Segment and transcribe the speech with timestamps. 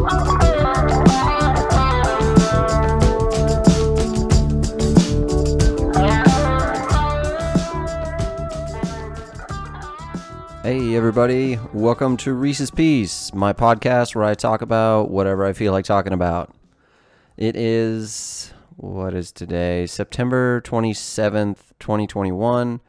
[0.00, 0.08] Hey,
[10.96, 11.58] everybody.
[11.74, 16.14] Welcome to Reese's Piece, my podcast where I talk about whatever I feel like talking
[16.14, 16.54] about.
[17.36, 19.86] It is, what is today?
[19.86, 22.80] September 27th, 2021.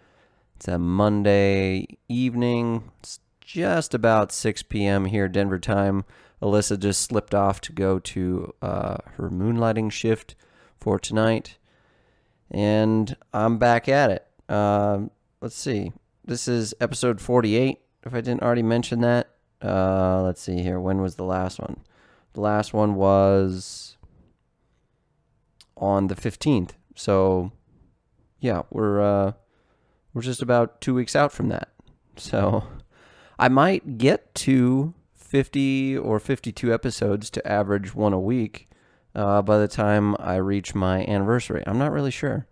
[0.56, 2.90] It's a Monday evening.
[3.02, 5.06] It's just about 6 p.m.
[5.06, 6.06] here, Denver time.
[6.42, 10.36] Alyssa just slipped off to go to uh, her moonlighting shift
[10.80, 11.58] for tonight.
[12.50, 14.28] And I'm back at it.
[14.50, 15.04] Uh,
[15.40, 15.94] let's see.
[16.26, 19.30] This is episode 48, if I didn't already mention that.
[19.62, 20.80] Uh, let's see here.
[20.80, 21.82] When was the last one?
[22.34, 23.98] The last one was
[25.78, 26.72] on the 15th.
[26.96, 27.52] So,
[28.40, 29.34] yeah, we're uh,
[30.14, 31.70] we're just about two weeks out from that.
[32.18, 32.64] So,
[33.40, 34.94] I might get to
[35.32, 38.68] 50 or 52 episodes to average one a week
[39.16, 41.64] uh, by the time I reach my anniversary.
[41.66, 42.48] I'm not really sure.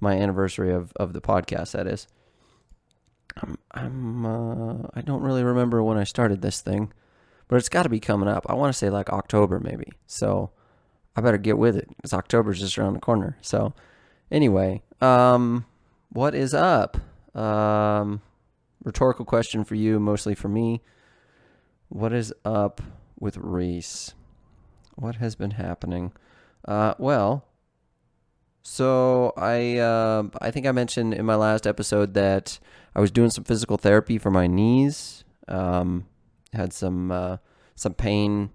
[0.00, 2.08] My anniversary of, of the podcast, that is.
[3.36, 6.92] I'm, I'm uh, I don't really remember when I started this thing,
[7.46, 8.46] but it's got to be coming up.
[8.48, 9.92] I want to say like October maybe.
[10.08, 10.50] So
[11.14, 13.38] I better get with it because October's just around the corner.
[13.42, 13.74] So
[14.32, 15.66] anyway, um,
[16.08, 16.96] what is up?
[17.36, 18.22] Um,
[18.82, 20.82] rhetorical question for you, mostly for me.
[21.94, 22.82] What is up
[23.20, 24.14] with Reese?
[24.96, 26.10] What has been happening?
[26.66, 27.44] Uh, well,
[28.62, 32.58] so I uh, I think I mentioned in my last episode that
[32.96, 35.22] I was doing some physical therapy for my knees.
[35.46, 36.06] Um,
[36.52, 37.36] had some uh,
[37.76, 38.50] some pain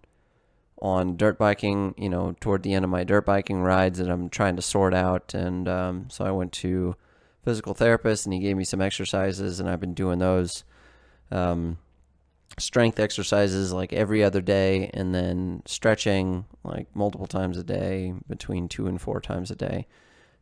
[0.82, 4.28] on dirt biking, you know, toward the end of my dirt biking rides that I'm
[4.28, 6.98] trying to sort out, and um, so I went to
[7.46, 10.66] physical therapist, and he gave me some exercises, and I've been doing those.
[11.32, 11.78] Um,
[12.58, 18.68] strength exercises like every other day and then stretching like multiple times a day between
[18.68, 19.88] two and four times a day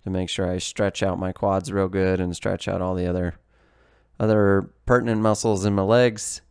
[0.04, 3.08] to make sure I stretch out my quads real good and stretch out all the
[3.08, 3.36] other
[4.20, 6.42] other pertinent muscles in my legs.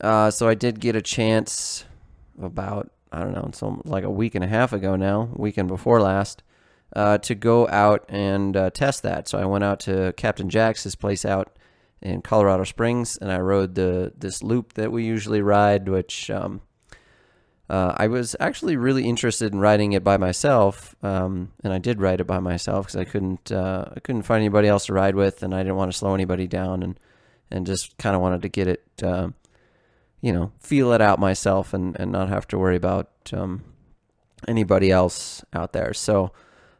[0.00, 1.84] Uh, so I did get a chance
[2.40, 6.00] about I don't know, so like a week and a half ago now, weekend before
[6.00, 6.42] last,
[6.94, 9.28] uh, to go out and uh, test that.
[9.28, 11.57] So I went out to Captain Jack's place out
[12.00, 16.60] in Colorado Springs, and I rode the this loop that we usually ride, which um,
[17.68, 22.00] uh, I was actually really interested in riding it by myself, um, and I did
[22.00, 25.16] ride it by myself because I couldn't uh, I couldn't find anybody else to ride
[25.16, 26.98] with, and I didn't want to slow anybody down, and
[27.50, 29.28] and just kind of wanted to get it, uh,
[30.20, 33.64] you know, feel it out myself, and and not have to worry about um,
[34.46, 35.92] anybody else out there.
[35.92, 36.32] So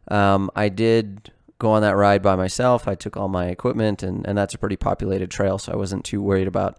[0.09, 2.87] um, I did go on that ride by myself.
[2.87, 6.05] I took all my equipment, and, and that's a pretty populated trail, so I wasn't
[6.05, 6.79] too worried about,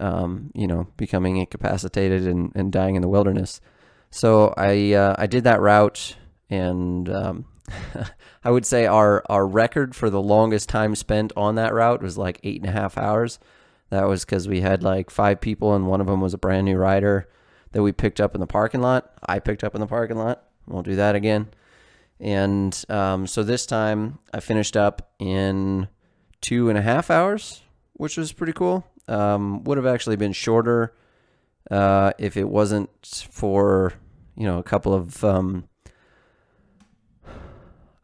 [0.00, 3.60] um, you know, becoming incapacitated and, and dying in the wilderness.
[4.10, 6.16] So I uh, I did that route,
[6.50, 7.46] and um,
[8.44, 12.18] I would say our our record for the longest time spent on that route was
[12.18, 13.38] like eight and a half hours.
[13.90, 16.66] That was because we had like five people, and one of them was a brand
[16.66, 17.28] new rider
[17.72, 19.12] that we picked up in the parking lot.
[19.26, 20.44] I picked up in the parking lot.
[20.66, 21.48] We'll do that again.
[22.22, 25.88] And um, so this time I finished up in
[26.40, 27.62] two and a half hours,
[27.94, 28.86] which was pretty cool.
[29.08, 30.94] Um, would have actually been shorter
[31.68, 33.94] uh, if it wasn't for
[34.36, 35.68] you know a couple of um,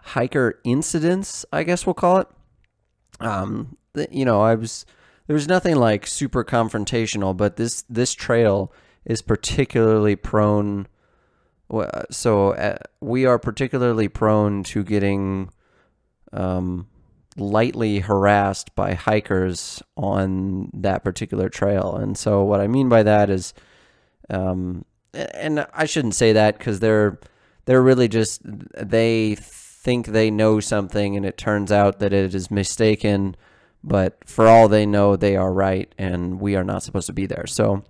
[0.01, 2.29] hiker incidents, I guess we'll call it.
[3.21, 3.77] Um,
[4.11, 4.85] you know, I was
[5.29, 8.73] there was nothing like super confrontational, but this this trail
[9.05, 10.89] is particularly prone
[12.11, 15.51] so uh, we are particularly prone to getting
[16.33, 16.87] um,
[17.37, 21.95] lightly harassed by hikers on that particular trail.
[21.97, 23.55] And so what I mean by that is,
[24.31, 27.19] um, and I shouldn't say that because they're
[27.65, 32.50] they're really just they think they know something, and it turns out that it is
[32.50, 33.37] mistaken.
[33.85, 37.27] But for all they know, they are right, and we are not supposed to be
[37.27, 37.47] there.
[37.47, 37.85] So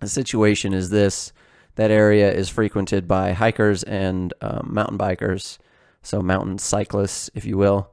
[0.00, 1.32] the situation is this
[1.76, 5.58] that area is frequented by hikers and um, mountain bikers,
[6.02, 7.90] so mountain cyclists, if you will,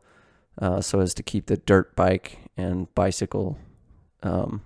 [0.61, 3.57] uh, so as to keep the dirt bike and bicycle
[4.23, 4.61] um,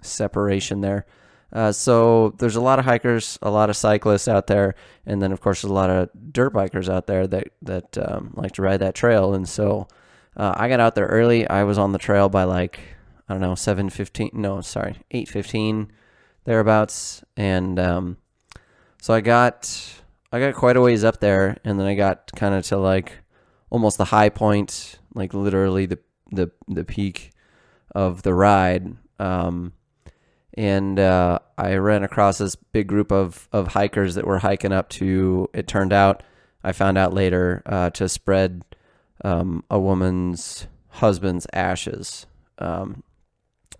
[0.00, 1.06] separation there.
[1.52, 4.74] Uh, so there's a lot of hikers, a lot of cyclists out there,
[5.06, 8.32] and then of course there's a lot of dirt bikers out there that that um,
[8.34, 9.34] like to ride that trail.
[9.34, 9.86] And so
[10.36, 11.48] uh, I got out there early.
[11.48, 12.80] I was on the trail by like
[13.28, 14.30] I don't know seven fifteen.
[14.32, 15.92] No, sorry, eight fifteen
[16.44, 18.16] thereabouts, and um,
[19.00, 20.02] so I got
[20.32, 23.12] I got quite a ways up there, and then I got kind of to like
[23.70, 25.98] almost the high point, like literally the
[26.30, 27.32] the the peak
[27.94, 28.96] of the ride.
[29.18, 29.72] Um,
[30.56, 34.88] and uh, I ran across this big group of of hikers that were hiking up
[34.90, 35.48] to.
[35.52, 36.22] It turned out,
[36.62, 38.64] I found out later, uh, to spread
[39.24, 42.26] um, a woman's husband's ashes.
[42.58, 43.02] Um,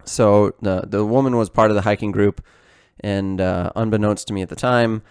[0.04, 2.44] so the the woman was part of the hiking group,
[3.00, 5.02] and uh, unbeknownst to me at the time,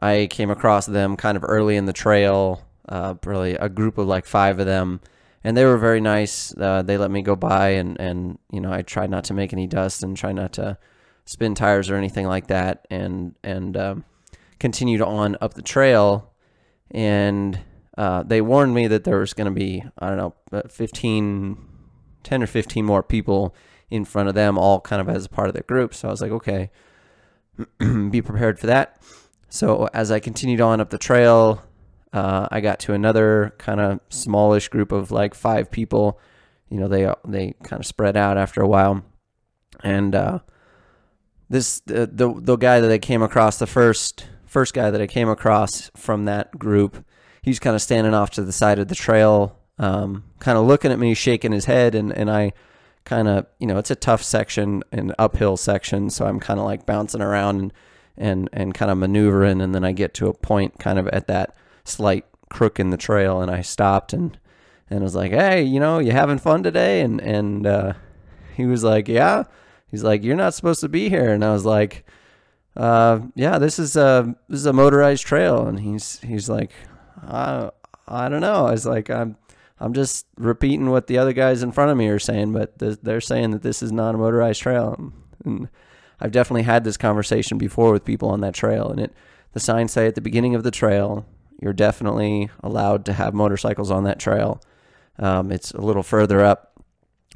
[0.00, 2.64] I came across them kind of early in the trail.
[2.88, 5.00] Uh, really, a group of like five of them,
[5.44, 6.54] and they were very nice.
[6.56, 9.52] Uh, they let me go by, and and you know I tried not to make
[9.52, 10.78] any dust and try not to
[11.24, 14.04] spin tires or anything like that, and and um,
[14.58, 16.32] continued on up the trail,
[16.90, 17.60] and
[17.96, 21.58] uh, they warned me that there was going to be I don't know uh, 15,
[22.22, 23.54] 10 or fifteen more people
[23.92, 25.94] in front of them, all kind of as part of their group.
[25.94, 26.70] So I was like, okay,
[27.78, 29.00] be prepared for that.
[29.50, 31.62] So as I continued on up the trail,
[32.12, 36.18] uh, I got to another kind of smallish group of like five people.
[36.70, 39.04] You know, they they kind of spread out after a while,
[39.82, 40.38] and uh,
[41.50, 45.06] this the, the the guy that I came across the first first guy that I
[45.06, 47.04] came across from that group,
[47.42, 50.92] he's kind of standing off to the side of the trail, um, kind of looking
[50.92, 52.52] at me, shaking his head, and and I
[53.04, 56.66] kind of you know it's a tough section, an uphill section, so I'm kind of
[56.66, 57.72] like bouncing around and
[58.16, 61.26] and and kind of maneuvering, and then I get to a point kind of at
[61.28, 61.54] that
[61.84, 64.38] slight crook in the trail, and I stopped and
[64.90, 67.00] and was like, hey, you know, you having fun today?
[67.00, 67.94] And and uh,
[68.56, 69.44] he was like, yeah.
[69.90, 72.06] He's like, you're not supposed to be here, and I was like,
[72.76, 76.70] uh, yeah, this is a this is a motorized trail, and he's he's like,
[77.22, 77.70] I
[78.08, 78.66] I don't know.
[78.66, 79.36] I was like, I'm
[79.82, 83.20] I'm just repeating what the other guys in front of me are saying, but they're
[83.20, 85.12] saying that this is not a motorized trail,
[85.44, 85.68] and
[86.20, 89.12] I've definitely had this conversation before with people on that trail, and it
[89.52, 91.26] the signs say at the beginning of the trail,
[91.60, 94.62] you're definitely allowed to have motorcycles on that trail.
[95.18, 96.80] Um, it's a little further up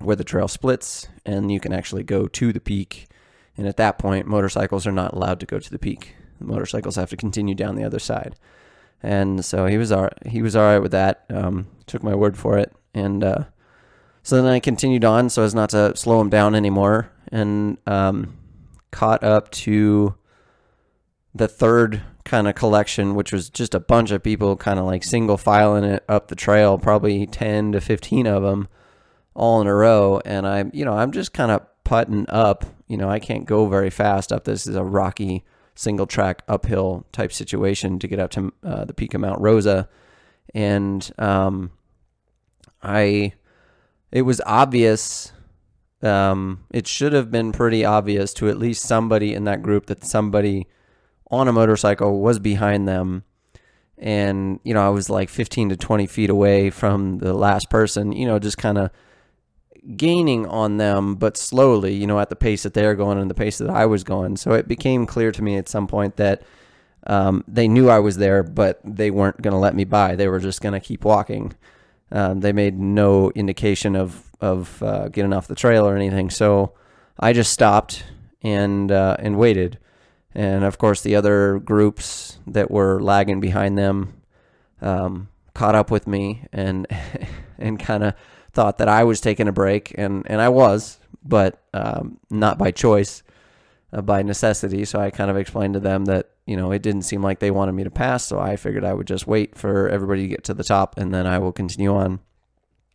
[0.01, 3.09] where the trail splits, and you can actually go to the peak.
[3.57, 6.15] And at that point, motorcycles are not allowed to go to the peak.
[6.39, 8.37] The motorcycles have to continue down the other side.
[9.07, 11.25] And so he was all right, he was all right with that.
[11.31, 13.45] Um, took my word for it, and uh,
[14.25, 17.11] so then I continued on so as not to slow him down anymore.
[17.31, 18.37] And um,
[18.91, 20.17] caught up to
[21.35, 25.05] the third kind of collection, which was just a bunch of people kind of like
[25.05, 28.69] single filing it up the trail, probably 10 to 15 of them
[29.35, 30.21] all in a row.
[30.25, 33.67] And I'm, you know, I'm just kind of putting up, you know, I can't go
[33.67, 34.45] very fast up.
[34.45, 35.45] This is a rocky
[35.77, 39.89] single track uphill type situation to get up to uh, the peak of Mount Rosa.
[40.55, 41.71] And um,
[42.83, 43.33] I,
[44.11, 45.33] it was obvious
[46.03, 50.05] um, it should have been pretty obvious to at least somebody in that group that
[50.05, 50.67] somebody
[51.31, 53.25] on a motorcycle was behind them.
[53.99, 58.13] And, you know, I was like 15 to 20 feet away from the last person,
[58.13, 58.91] you know, just kind of
[59.95, 63.35] gaining on them, but slowly, you know, at the pace that they're going and the
[63.35, 64.37] pace that I was going.
[64.37, 66.43] So it became clear to me at some point that
[67.07, 70.17] um, they knew I was there, but they weren't going to let me by.
[70.17, 71.53] They were just going to keep walking.
[72.11, 76.31] Um, they made no indication of of uh, getting off the trail or anything.
[76.31, 76.73] So
[77.19, 78.05] I just stopped
[78.43, 79.79] and uh, and waited.
[80.35, 84.21] And of course, the other groups that were lagging behind them
[84.83, 86.87] um, caught up with me and
[87.59, 88.15] and kind of
[88.57, 92.71] thought that I was taking a break, and and I was, but um, not by
[92.71, 93.23] choice,
[93.93, 94.87] uh, by necessity.
[94.87, 97.51] So I kind of explained to them that you know it didn't seem like they
[97.51, 100.45] wanted me to pass, so I figured I would just wait for everybody to get
[100.45, 102.21] to the top, and then I will continue on.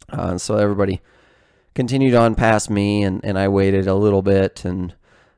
[0.09, 0.99] Uh, so everybody
[1.75, 4.95] continued on past me, and, and I waited a little bit, and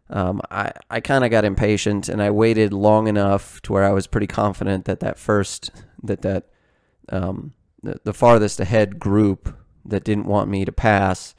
[0.10, 3.92] um, I I kind of got impatient, and I waited long enough to where I
[3.92, 5.70] was pretty confident that that first
[6.02, 6.48] that that
[7.10, 7.52] um,
[7.84, 9.54] the, the farthest ahead group
[9.86, 11.36] that didn't want me to pass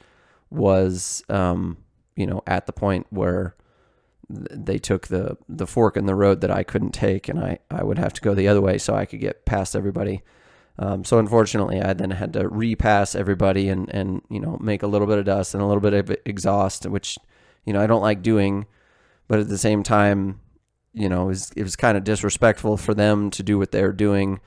[0.49, 1.77] was um,
[2.15, 3.55] you know at the point where
[4.29, 7.83] they took the the fork in the road that I couldn't take, and I I
[7.83, 10.23] would have to go the other way so I could get past everybody.
[10.77, 14.87] Um, so unfortunately, I then had to repass everybody and and you know make a
[14.87, 17.17] little bit of dust and a little bit of exhaust, which
[17.65, 18.65] you know I don't like doing,
[19.27, 20.39] but at the same time,
[20.93, 23.83] you know it was it was kind of disrespectful for them to do what they
[23.83, 24.39] were doing.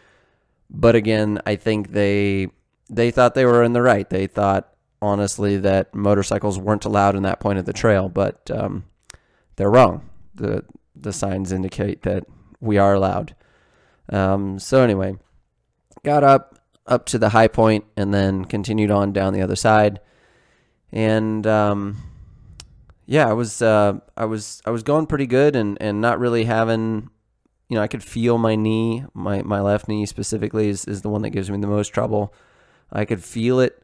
[0.70, 2.48] But again, I think they
[2.88, 4.08] they thought they were in the right.
[4.08, 8.84] They thought honestly that motorcycles weren't allowed in that point of the trail, but um,
[9.56, 10.08] they're wrong.
[10.34, 10.64] the
[10.96, 12.24] The signs indicate that
[12.60, 13.34] we are allowed.
[14.10, 15.16] Um, so anyway
[16.02, 20.00] got up up to the high point and then continued on down the other side.
[20.90, 21.98] And um,
[23.06, 26.44] yeah, I was uh, I was I was going pretty good and and not really
[26.44, 27.10] having
[27.68, 31.10] you know I could feel my knee my my left knee specifically is is the
[31.10, 32.32] one that gives me the most trouble.
[32.92, 33.82] I could feel it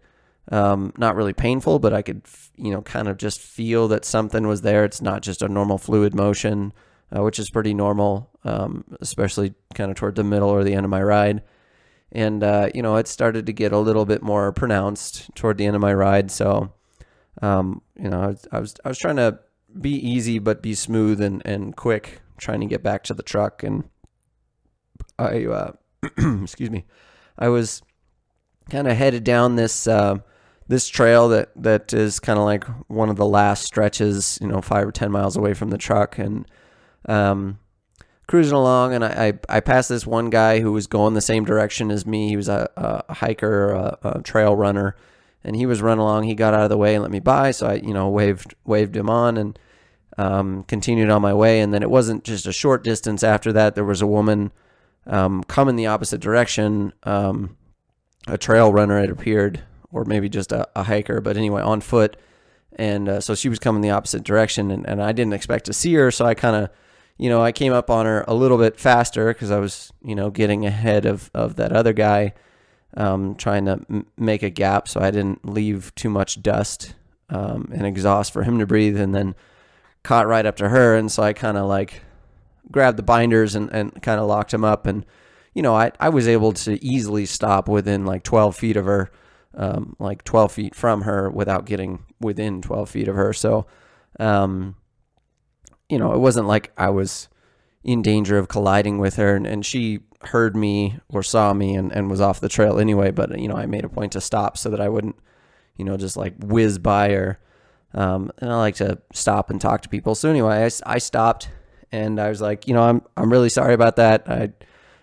[0.52, 2.22] Um, not really painful, but I could,
[2.56, 4.84] you know, kind of just feel that something was there.
[4.84, 6.74] It's not just a normal fluid motion,
[7.16, 10.84] uh, which is pretty normal, um, especially kind of toward the middle or the end
[10.84, 11.42] of my ride.
[12.12, 15.64] And, uh, you know, it started to get a little bit more pronounced toward the
[15.66, 16.30] end of my ride.
[16.30, 16.72] So,
[17.40, 19.38] um, you know, I was, I was, I was trying to
[19.80, 23.62] be easy, but be smooth and, and quick, trying to get back to the truck.
[23.62, 23.84] And
[25.18, 25.72] I, uh,
[26.42, 26.84] excuse me,
[27.38, 27.82] I was
[28.70, 30.18] kind of headed down this, uh,
[30.68, 34.60] this trail that that is kind of like one of the last stretches, you know,
[34.60, 36.46] five or ten miles away from the truck, and
[37.06, 37.58] um,
[38.26, 41.44] cruising along, and I, I, I passed this one guy who was going the same
[41.44, 42.28] direction as me.
[42.28, 44.96] He was a, a hiker, a, a trail runner,
[45.42, 46.24] and he was running along.
[46.24, 48.54] He got out of the way and let me by, so I you know waved
[48.64, 49.58] waved him on and
[50.16, 51.60] um, continued on my way.
[51.60, 53.74] And then it wasn't just a short distance after that.
[53.74, 54.52] There was a woman
[55.06, 56.92] um, coming the opposite direction.
[57.02, 57.56] Um,
[58.26, 59.62] a trail runner had appeared
[59.94, 62.16] or maybe just a, a hiker, but anyway, on foot.
[62.76, 65.72] And uh, so she was coming the opposite direction, and, and I didn't expect to
[65.72, 66.10] see her.
[66.10, 66.70] So I kind of,
[67.16, 70.16] you know, I came up on her a little bit faster because I was, you
[70.16, 72.34] know, getting ahead of, of that other guy,
[72.96, 76.94] um, trying to m- make a gap so I didn't leave too much dust
[77.30, 78.98] um, and exhaust for him to breathe.
[78.98, 79.36] And then
[80.02, 80.96] caught right up to her.
[80.96, 82.02] And so I kind of like
[82.72, 84.86] grabbed the binders and, and kind of locked him up.
[84.86, 85.06] And,
[85.54, 89.10] you know, I, I was able to easily stop within like 12 feet of her
[89.56, 93.32] um, like 12 feet from her without getting within 12 feet of her.
[93.32, 93.66] So,
[94.18, 94.76] um,
[95.88, 97.28] you know, it wasn't like I was
[97.82, 101.92] in danger of colliding with her and, and she heard me or saw me and,
[101.92, 103.10] and was off the trail anyway.
[103.10, 105.16] But, you know, I made a point to stop so that I wouldn't,
[105.76, 107.38] you know, just like whiz by her.
[107.92, 110.14] Um, and I like to stop and talk to people.
[110.14, 111.48] So anyway, I, I stopped
[111.92, 114.28] and I was like, you know, I'm, I'm really sorry about that.
[114.28, 114.52] I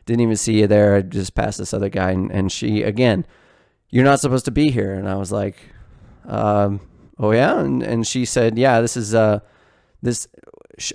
[0.05, 0.95] didn't even see you there.
[0.95, 3.25] I just passed this other guy and, and she, again,
[3.89, 4.93] you're not supposed to be here.
[4.93, 5.57] And I was like,
[6.25, 6.79] um,
[7.17, 7.59] oh yeah.
[7.59, 9.39] And, and she said, yeah, this is, uh,
[10.01, 10.27] this,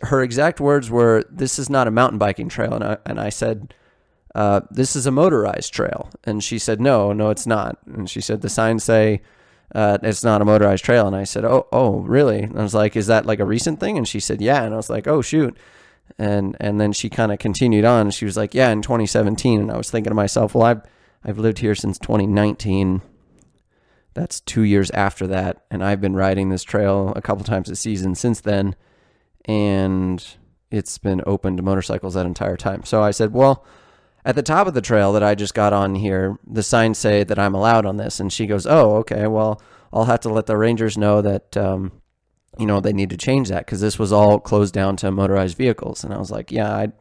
[0.03, 2.75] her exact words were, this is not a mountain biking trail.
[2.75, 3.75] And I, and I said,
[4.35, 6.11] uh, this is a motorized trail.
[6.25, 7.79] And she said, no, no, it's not.
[7.87, 9.23] And she said, the signs say,
[9.75, 11.07] uh, it's not a motorized trail.
[11.07, 12.43] And I said, oh, oh, really?
[12.43, 13.97] And I was like, is that like a recent thing?
[13.97, 14.63] And she said, yeah.
[14.63, 15.57] And I was like, oh, shoot.
[16.19, 18.11] And, and then she kind of continued on.
[18.11, 19.61] She was like, yeah, in 2017.
[19.61, 20.83] And I was thinking to myself, well, I've,
[21.25, 23.03] I've lived here since 2019.
[24.15, 25.65] That's two years after that.
[25.71, 28.77] And I've been riding this trail a couple times a season since then.
[29.45, 30.27] And
[30.71, 32.85] it's been open to motorcycles that entire time.
[32.85, 33.65] So I said, well,
[34.25, 37.25] at the top of the trail that I just got on here, the signs say
[37.25, 38.19] that I'm allowed on this.
[38.19, 39.61] And she goes, oh, okay, well,
[39.93, 41.93] I'll have to let the rangers know that, um,
[42.59, 45.57] you know, they need to change that because this was all closed down to motorized
[45.57, 46.05] vehicles.
[46.05, 46.93] And I was like, yeah, I,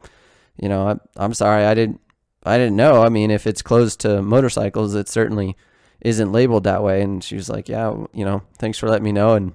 [0.56, 2.00] you know, I, I'm sorry, I didn't,
[2.42, 3.02] I didn't know.
[3.02, 5.56] I mean, if it's closed to motorcycles, it certainly
[6.00, 7.02] isn't labeled that way.
[7.02, 9.34] And she was like, yeah, you know, thanks for letting me know.
[9.34, 9.54] And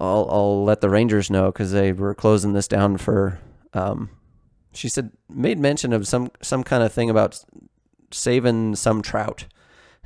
[0.00, 3.40] I'll, I'll let the Rangers know because they were closing this down for,
[3.74, 4.10] um,
[4.72, 7.44] she said, made mention of some, some kind of thing about
[8.12, 9.46] saving some trout.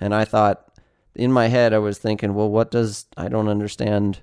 [0.01, 0.73] And I thought
[1.15, 4.23] in my head, I was thinking, well, what does, I don't understand.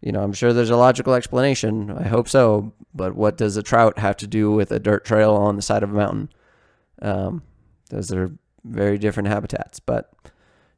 [0.00, 1.90] You know, I'm sure there's a logical explanation.
[1.90, 2.72] I hope so.
[2.94, 5.82] But what does a trout have to do with a dirt trail on the side
[5.82, 6.28] of a mountain?
[7.02, 7.42] Um,
[7.90, 8.30] those are
[8.64, 10.12] very different habitats, but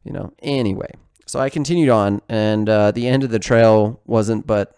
[0.04, 0.90] you know, anyway.
[1.26, 4.76] So I continued on, and uh, the end of the trail wasn't but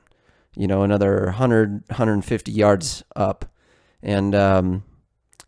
[0.56, 3.44] you know another 100 150 yards up,
[4.02, 4.84] and um,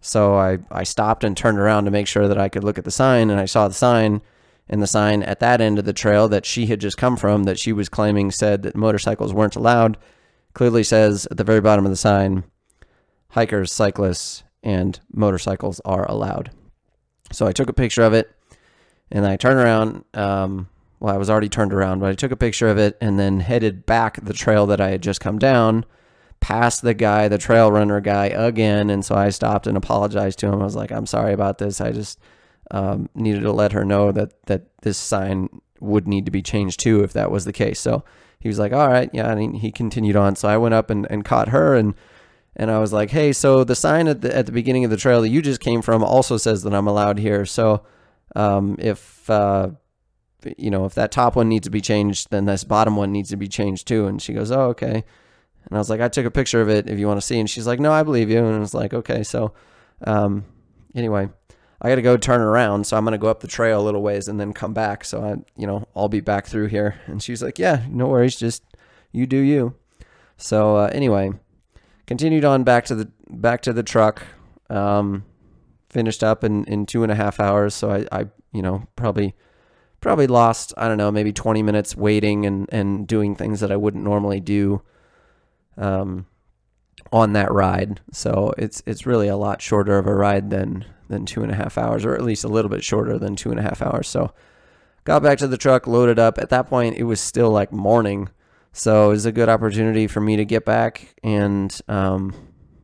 [0.00, 2.84] so I I stopped and turned around to make sure that I could look at
[2.84, 4.22] the sign, and I saw the sign.
[4.68, 7.44] And the sign at that end of the trail that she had just come from,
[7.44, 9.98] that she was claiming said that motorcycles weren't allowed,
[10.54, 12.44] clearly says at the very bottom of the sign,
[13.30, 16.50] hikers, cyclists, and motorcycles are allowed.
[17.32, 18.30] So I took a picture of it
[19.10, 20.04] and I turned around.
[20.14, 20.68] Um,
[21.00, 23.40] well, I was already turned around, but I took a picture of it and then
[23.40, 25.84] headed back the trail that I had just come down,
[26.40, 28.88] past the guy, the trail runner guy again.
[28.88, 30.60] And so I stopped and apologized to him.
[30.60, 31.80] I was like, I'm sorry about this.
[31.80, 32.20] I just
[32.72, 35.48] um, needed to let her know that, that this sign
[35.78, 37.78] would need to be changed too if that was the case.
[37.78, 38.04] So
[38.40, 39.30] he was like, all right, yeah.
[39.30, 40.34] And he continued on.
[40.34, 41.94] So I went up and, and caught her and
[42.54, 44.96] and I was like, "Hey, so the sign at the at the beginning of the
[44.96, 47.46] trail that you just came from also says that I'm allowed here.
[47.46, 47.84] So,
[48.36, 49.70] um, if uh,
[50.58, 53.30] you know, if that top one needs to be changed, then this bottom one needs
[53.30, 55.04] to be changed too." And she goes, "Oh, okay."
[55.64, 57.40] And I was like, "I took a picture of it if you want to see."
[57.40, 59.54] And she's like, "No, I believe you." And I was like, "Okay." So,
[60.04, 60.44] um,
[60.94, 61.30] anyway,
[61.82, 64.02] I got to go turn around, so I'm gonna go up the trail a little
[64.02, 65.04] ways and then come back.
[65.04, 67.00] So I, you know, I'll be back through here.
[67.06, 68.62] And she's like, "Yeah, no worries, just
[69.10, 69.74] you do you."
[70.36, 71.32] So uh, anyway
[72.06, 74.22] continued on back to the back to the truck.
[74.68, 75.24] Um,
[75.88, 77.74] finished up in, in two and a half hours.
[77.74, 79.34] So I, I, you know, probably
[80.00, 83.76] probably lost I don't know maybe 20 minutes waiting and and doing things that I
[83.76, 84.82] wouldn't normally do
[85.76, 86.26] um,
[87.12, 88.00] on that ride.
[88.12, 91.54] So it's it's really a lot shorter of a ride than than two and a
[91.54, 94.08] half hours, or at least a little bit shorter than two and a half hours.
[94.08, 94.32] So
[95.04, 96.38] got back to the truck, loaded up.
[96.38, 98.28] At that point, it was still like morning,
[98.72, 102.34] so it was a good opportunity for me to get back and um,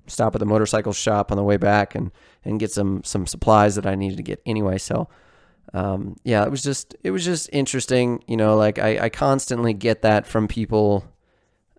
[0.06, 2.12] stop at the motorcycle shop on the way back and
[2.44, 4.78] and get some some supplies that I needed to get anyway.
[4.78, 5.08] So
[5.74, 8.22] um, yeah, it was just it was just interesting.
[8.26, 11.04] You know, like I, I constantly get that from people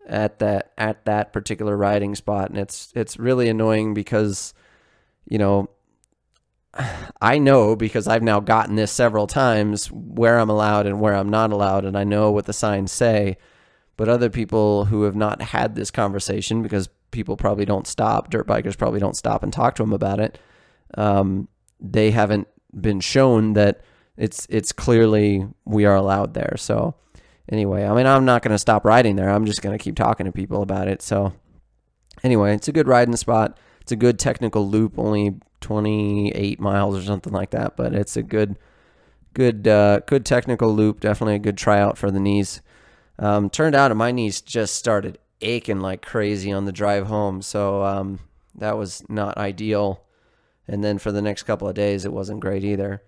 [0.07, 4.53] at that at that particular riding spot, and it's it's really annoying because
[5.25, 5.69] you know
[7.21, 11.29] I know because I've now gotten this several times where I'm allowed and where I'm
[11.29, 13.37] not allowed, and I know what the signs say.
[13.97, 18.47] But other people who have not had this conversation because people probably don't stop, dirt
[18.47, 20.39] bikers probably don't stop and talk to them about it.
[20.95, 21.49] Um,
[21.81, 22.47] they haven't
[22.79, 23.81] been shown that
[24.15, 26.55] it's it's clearly we are allowed there.
[26.57, 26.95] So
[27.51, 29.29] anyway, I mean I'm not going to stop riding there.
[29.29, 31.01] I'm just going to keep talking to people about it.
[31.01, 31.33] So
[32.23, 33.57] anyway, it's a good riding spot.
[33.89, 38.21] It's a good technical loop, only 28 miles or something like that, but it's a
[38.21, 38.55] good
[39.33, 40.99] good uh, good technical loop.
[40.99, 42.61] Definitely a good tryout for the knees.
[43.17, 47.83] Um, turned out my knees just started aching like crazy on the drive home, so
[47.83, 48.19] um,
[48.53, 50.03] that was not ideal.
[50.67, 53.01] And then for the next couple of days, it wasn't great either.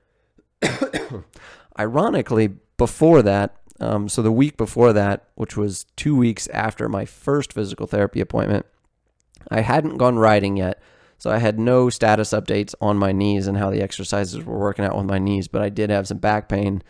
[1.77, 7.05] Ironically, before that, um, so the week before that, which was two weeks after my
[7.05, 8.65] first physical therapy appointment,
[9.49, 10.81] I hadn't gone riding yet.
[11.17, 14.85] So I had no status updates on my knees and how the exercises were working
[14.85, 16.81] out with my knees, but I did have some back pain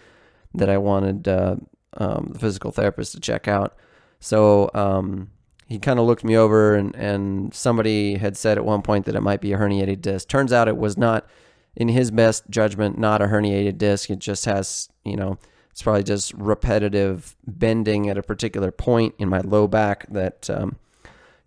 [0.53, 1.57] that I wanted uh,
[1.97, 3.75] um, the physical therapist to check out.
[4.21, 5.31] So um,
[5.67, 9.15] he kind of looked me over and, and somebody had said at one point that
[9.15, 10.29] it might be a herniated disc.
[10.29, 11.27] Turns out it was not,
[11.75, 14.09] in his best judgment, not a herniated disc.
[14.09, 15.37] It just has, you know,
[15.71, 20.77] it's probably just repetitive bending at a particular point in my low back that, um,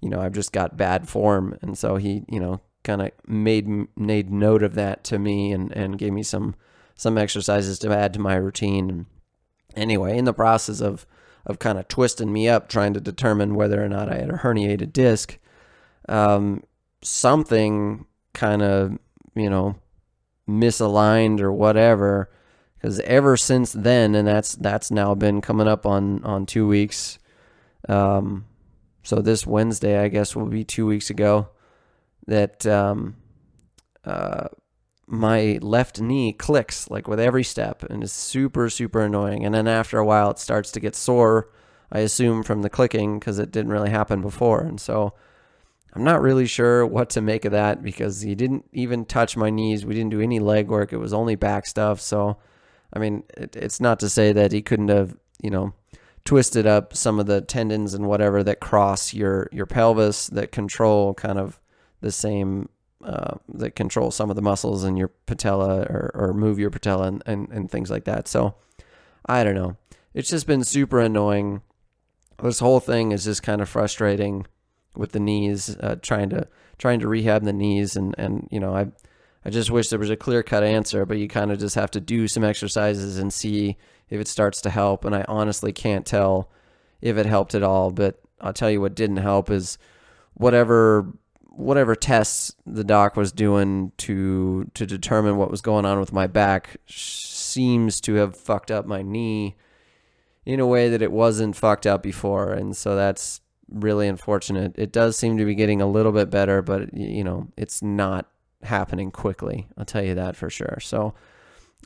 [0.04, 1.58] you know, I've just got bad form.
[1.62, 5.72] And so he, you know, kind of made made note of that to me and,
[5.72, 6.54] and gave me some
[6.94, 9.06] some exercises to add to my routine.
[9.74, 11.06] Anyway, in the process of
[11.46, 14.34] of kind of twisting me up, trying to determine whether or not I had a
[14.34, 15.38] herniated disc.
[16.08, 16.62] Um,
[17.02, 18.98] something kind of,
[19.34, 19.76] you know,
[20.48, 22.30] misaligned or whatever.
[22.76, 27.18] Because ever since then, and that's that's now been coming up on on two weeks.
[27.88, 28.44] Um,
[29.04, 31.48] so this Wednesday, I guess, will be two weeks ago.
[32.26, 33.16] That um,
[34.04, 34.48] uh,
[35.06, 39.44] my left knee clicks like with every step and is super super annoying.
[39.44, 41.50] And then after a while it starts to get sore
[41.92, 44.60] i assume from the clicking because it didn't really happen before.
[44.60, 45.12] And so
[45.92, 49.50] i'm not really sure what to make of that because he didn't even touch my
[49.50, 49.84] knees.
[49.84, 52.00] We didn't do any leg work it was only back stuff.
[52.00, 52.38] So
[52.92, 55.74] i mean it, it's not to say that he couldn't have you know
[56.24, 61.14] twisted up some of the tendons and whatever that cross your your pelvis that control
[61.14, 61.60] kind of
[62.00, 62.68] the same
[63.04, 67.06] uh, that control some of the muscles in your patella or, or move your patella
[67.06, 68.26] and, and, and things like that.
[68.26, 68.54] So
[69.26, 69.76] I don't know.
[70.14, 71.60] It's just been super annoying.
[72.42, 74.46] This whole thing is just kind of frustrating
[74.96, 78.74] with the knees, uh, trying to trying to rehab the knees, and and you know
[78.74, 78.86] I
[79.44, 81.90] I just wish there was a clear cut answer, but you kind of just have
[81.92, 83.76] to do some exercises and see
[84.08, 85.04] if it starts to help.
[85.04, 86.50] And I honestly can't tell
[87.02, 87.90] if it helped at all.
[87.90, 89.78] But I'll tell you what didn't help is
[90.34, 91.06] whatever
[91.56, 96.26] whatever tests the doc was doing to to determine what was going on with my
[96.26, 99.54] back seems to have fucked up my knee
[100.44, 104.92] in a way that it wasn't fucked up before and so that's really unfortunate it
[104.92, 108.28] does seem to be getting a little bit better but you know it's not
[108.66, 111.14] happening quickly i'll tell you that for sure so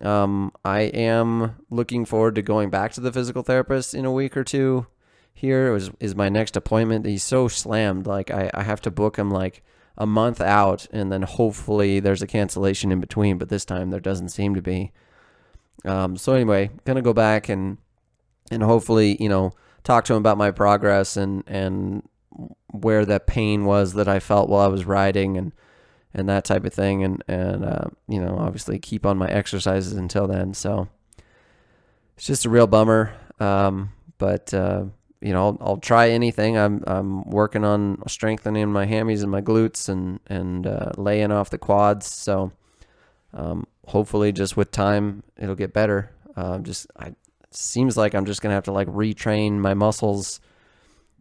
[0.03, 4.37] um, i am looking forward to going back to the physical therapist in a week
[4.37, 4.87] or two
[5.38, 7.07] here is, is my next appointment.
[7.07, 8.07] He's so slammed.
[8.09, 9.62] Like I, I have to book him like
[9.97, 14.01] a month out and then hopefully there's a cancellation in between, but this time there
[14.01, 14.91] doesn't seem to be.
[15.85, 17.79] Um, so anyway, gonna go back and,
[18.51, 19.53] and hopefully, you know,
[19.85, 22.03] talk to him about my progress and, and
[22.73, 25.53] where that pain was that I felt while I was riding and,
[26.14, 27.05] and that type of thing.
[27.05, 30.55] And, and, uh, you know, obviously keep on my exercises until then.
[30.55, 30.88] So
[32.16, 33.14] it's just a real bummer.
[33.40, 34.85] Um, but, uh,
[35.21, 36.57] you know, I'll, I'll, try anything.
[36.57, 41.51] I'm I'm working on strengthening my hammies and my glutes and and uh, laying off
[41.51, 42.07] the quads.
[42.07, 42.53] So
[43.35, 46.12] um, hopefully, just with time, it'll get better.
[46.37, 47.14] Uh, just I
[47.51, 50.40] seems like I'm just gonna have to like retrain my muscles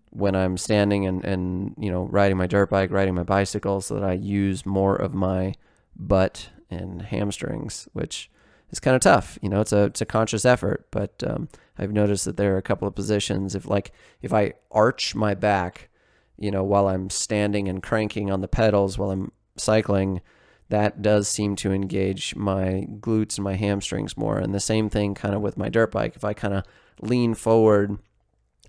[0.10, 3.96] when I'm standing and and you know riding my dirt bike, riding my bicycle, so
[3.96, 5.54] that I use more of my
[5.96, 8.30] butt and hamstrings, which
[8.72, 9.38] is kind of tough.
[9.42, 12.58] You know, it's a it's a conscious effort, but um, I've noticed that there are
[12.58, 13.56] a couple of positions.
[13.56, 13.92] If like
[14.22, 15.90] if I arch my back,
[16.38, 20.22] you know, while I'm standing and cranking on the pedals while I'm cycling,
[20.70, 24.38] that does seem to engage my glutes and my hamstrings more.
[24.38, 26.16] And the same thing kind of with my dirt bike.
[26.16, 26.64] If I kind of
[27.02, 27.98] lean forward,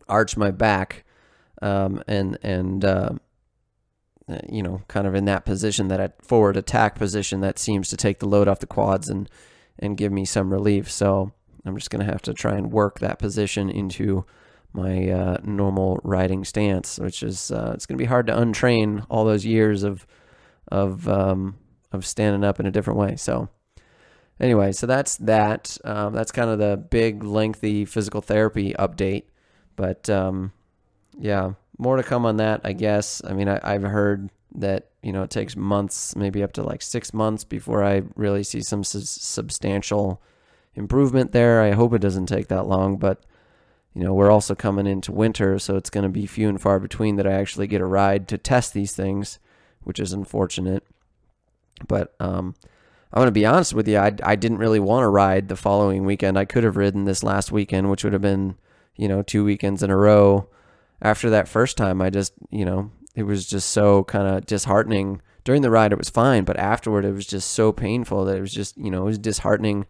[0.09, 1.05] arch my back,
[1.63, 3.11] um, and and uh,
[4.49, 8.19] you know, kind of in that position, that forward attack position, that seems to take
[8.19, 9.29] the load off the quads and
[9.79, 10.91] and give me some relief.
[10.91, 11.33] So
[11.65, 14.25] I'm just gonna have to try and work that position into
[14.73, 19.25] my uh, normal riding stance, which is uh, it's gonna be hard to untrain all
[19.25, 20.07] those years of
[20.71, 21.57] of um,
[21.93, 23.17] of standing up in a different way.
[23.17, 23.49] So
[24.41, 25.79] anyway, so that's that.
[25.85, 29.25] Um, that's kind of the big, lengthy physical therapy update.
[29.77, 30.53] But um,
[31.19, 33.23] yeah, more to come on that, I guess.
[33.25, 36.83] I mean, I, I've heard that you know it takes months, maybe up to like
[36.83, 40.23] six months before I really see some su- substantial
[40.75, 41.63] improvement there.
[41.63, 43.25] I hope it doesn't take that long, but
[43.95, 46.81] you know we're also coming into winter, so it's going to be few and far
[46.81, 49.39] between that I actually get a ride to test these things,
[49.83, 50.85] which is unfortunate.
[51.87, 52.55] But um,
[53.13, 55.57] I'm going to be honest with you, I, I didn't really want to ride the
[55.57, 56.39] following weekend.
[56.39, 58.57] I could have ridden this last weekend, which would have been,
[58.97, 60.49] you know, two weekends in a row.
[61.01, 65.23] After that first time, I just, you know, it was just so kind of disheartening.
[65.45, 68.41] During the ride, it was fine, but afterward, it was just so painful that it
[68.41, 69.87] was just, you know, it was disheartening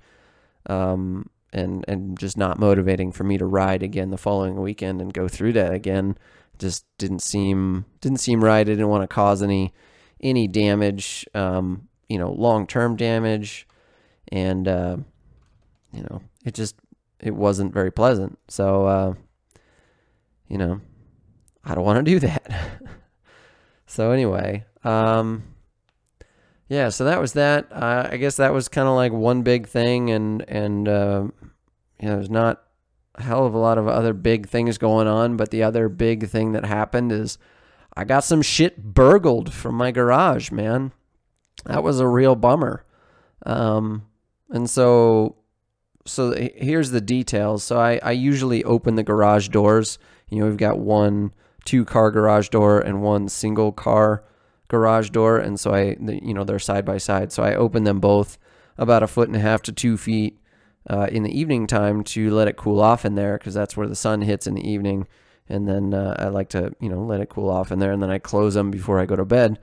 [0.66, 5.12] um, and, and just not motivating for me to ride again the following weekend and
[5.12, 6.16] go through that again.
[6.58, 8.60] Just didn't seem, didn't seem right.
[8.60, 9.72] I didn't want to cause any,
[10.20, 13.66] any damage, um, you know, long term damage,
[14.32, 14.96] and uh,
[15.92, 16.76] you know, it just
[17.20, 18.38] it wasn't very pleasant.
[18.48, 19.14] So, uh,
[20.48, 20.80] you know,
[21.64, 22.80] I don't want to do that.
[23.86, 25.42] so anyway, um,
[26.68, 27.68] yeah, so that was that.
[27.72, 31.24] Uh, I guess that was kind of like one big thing, and and uh,
[32.00, 32.62] you know, there's not
[33.14, 36.28] a hell of a lot of other big things going on, but the other big
[36.28, 37.38] thing that happened is
[37.96, 40.92] I got some shit burgled from my garage, man.
[41.64, 42.84] That was a real bummer.
[43.44, 44.06] Um,
[44.50, 45.36] and so,
[46.06, 47.64] so here's the details.
[47.64, 49.98] So I, I usually open the garage doors.
[50.28, 51.32] You know, we've got one
[51.68, 54.24] two car garage door and one single car
[54.68, 55.38] garage door.
[55.38, 57.32] And so I, you know, they're side by side.
[57.32, 58.38] So I open them both
[58.76, 60.38] about a foot and a half to two feet
[60.88, 63.88] uh, in the evening time to let it cool off in there because that's where
[63.88, 65.06] the sun hits in the evening
[65.48, 68.02] and then uh, I like to you know let it cool off in there, and
[68.02, 69.58] then I close them before I go to bed,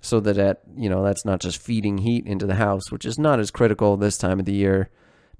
[0.00, 3.18] so that at you know that's not just feeding heat into the house, which is
[3.18, 4.90] not as critical this time of the year.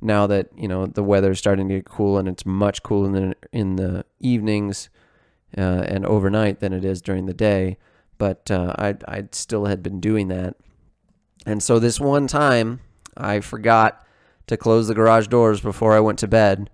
[0.01, 3.17] Now that you know the weather is starting to get cool and it's much cooler
[3.17, 4.91] in, in the evenings
[5.57, 7.79] uh, and overnight than it is during the day,
[8.19, 10.57] but uh, I I still had been doing that,
[11.45, 12.81] and so this one time
[13.17, 14.07] I forgot
[14.47, 16.71] to close the garage doors before I went to bed.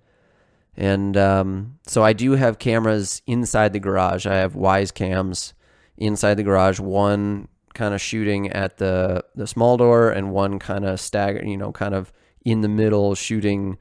[0.77, 4.27] And um, so I do have cameras inside the garage.
[4.27, 5.55] I have Wyze cams
[5.97, 10.85] inside the garage, one kind of shooting at the, the small door and one kind
[10.85, 12.13] of stagger, you know, kind of
[12.45, 13.79] in the middle shooting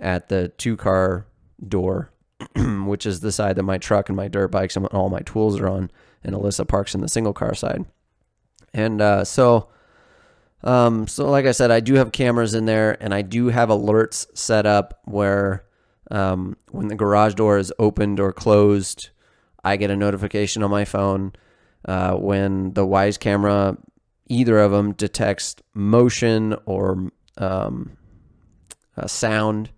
[0.00, 1.26] at the two car
[1.66, 2.12] door,
[2.56, 5.58] which is the side that my truck and my dirt bikes and all my tools
[5.60, 5.90] are on.
[6.22, 7.84] And Alyssa parks in the single car side.
[8.74, 9.68] And uh, so,
[10.62, 13.68] um, so like I said, I do have cameras in there and I do have
[13.68, 15.64] alerts set up where
[16.10, 19.10] um, when the garage door is opened or closed,
[19.64, 21.32] I get a notification on my phone.
[21.84, 23.76] Uh, when the Wyze camera,
[24.28, 27.96] either of them detects motion or um,
[29.06, 29.70] sound,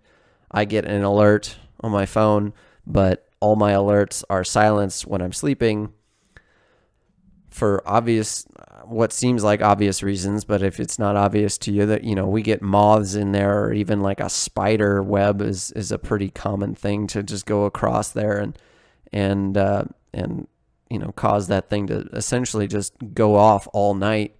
[0.49, 2.53] I get an alert on my phone.
[2.85, 5.93] But all my alerts are silenced when I'm sleeping
[7.49, 8.45] for obvious
[8.85, 12.27] what seems like obvious reasons, but if it's not obvious to you that you know
[12.27, 16.29] we get moths in there or even like a spider web is is a pretty
[16.29, 18.57] common thing to just go across there and
[19.11, 20.47] and uh, and
[20.89, 24.35] you know cause that thing to essentially just go off all night,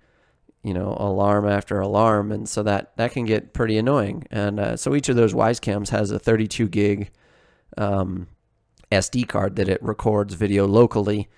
[0.63, 4.25] you know, alarm after alarm, and so that that can get pretty annoying.
[4.31, 7.11] And uh, so each of those Wyze cams has a 32 gig
[7.77, 8.27] um,
[8.91, 11.29] SD card that it records video locally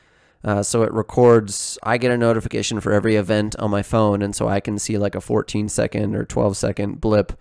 [0.43, 4.35] uh, so it records, I get a notification for every event on my phone, and
[4.35, 7.33] so I can see like a 14 second or 12 second blip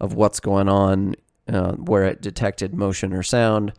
[0.00, 1.14] of what's going on
[1.48, 3.72] uh, where it detected motion or sound.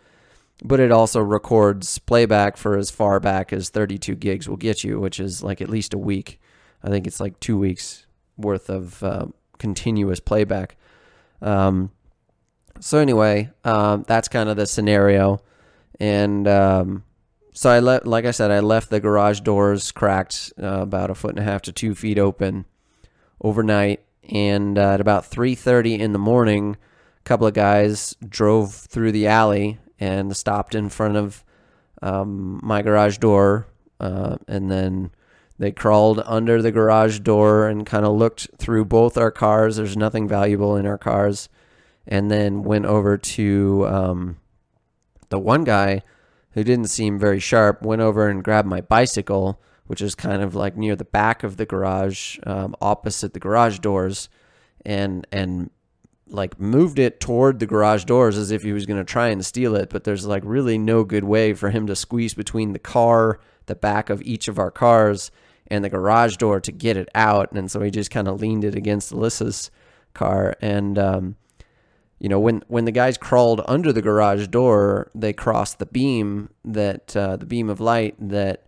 [0.63, 4.99] But it also records playback for as far back as 32 gigs will get you,
[4.99, 6.39] which is like at least a week.
[6.81, 8.05] I think it's like two weeks
[8.37, 9.27] worth of uh,
[9.57, 10.77] continuous playback.
[11.41, 11.91] Um,
[12.79, 15.41] so anyway, um, that's kind of the scenario,
[15.99, 17.03] and um,
[17.53, 21.15] so I let, like I said, I left the garage doors cracked uh, about a
[21.15, 22.65] foot and a half to two feet open
[23.41, 26.77] overnight, and uh, at about 3:30 in the morning,
[27.19, 31.43] a couple of guys drove through the alley and stopped in front of
[32.01, 33.67] um, my garage door,
[33.99, 35.11] uh, and then
[35.57, 39.75] they crawled under the garage door and kind of looked through both our cars.
[39.75, 41.49] There's nothing valuable in our cars,
[42.09, 44.37] and then went over to um,
[45.29, 46.01] the one guy
[46.51, 47.83] who didn't seem very sharp.
[47.83, 51.55] Went over and grabbed my bicycle, which is kind of like near the back of
[51.55, 54.27] the garage, um, opposite the garage doors,
[54.83, 55.69] and and
[56.27, 59.45] like moved it toward the garage doors as if he was going to try and
[59.45, 62.79] steal it, but there's like really no good way for him to squeeze between the
[62.79, 65.31] car, the back of each of our cars,
[65.67, 67.51] and the garage door to get it out.
[67.51, 69.71] And so he just kind of leaned it against Alyssa's
[70.13, 70.55] car.
[70.61, 71.35] And, um,
[72.19, 76.49] you know, when, when the guys crawled under the garage door, they crossed the beam
[76.65, 78.65] that, uh, the beam of light that,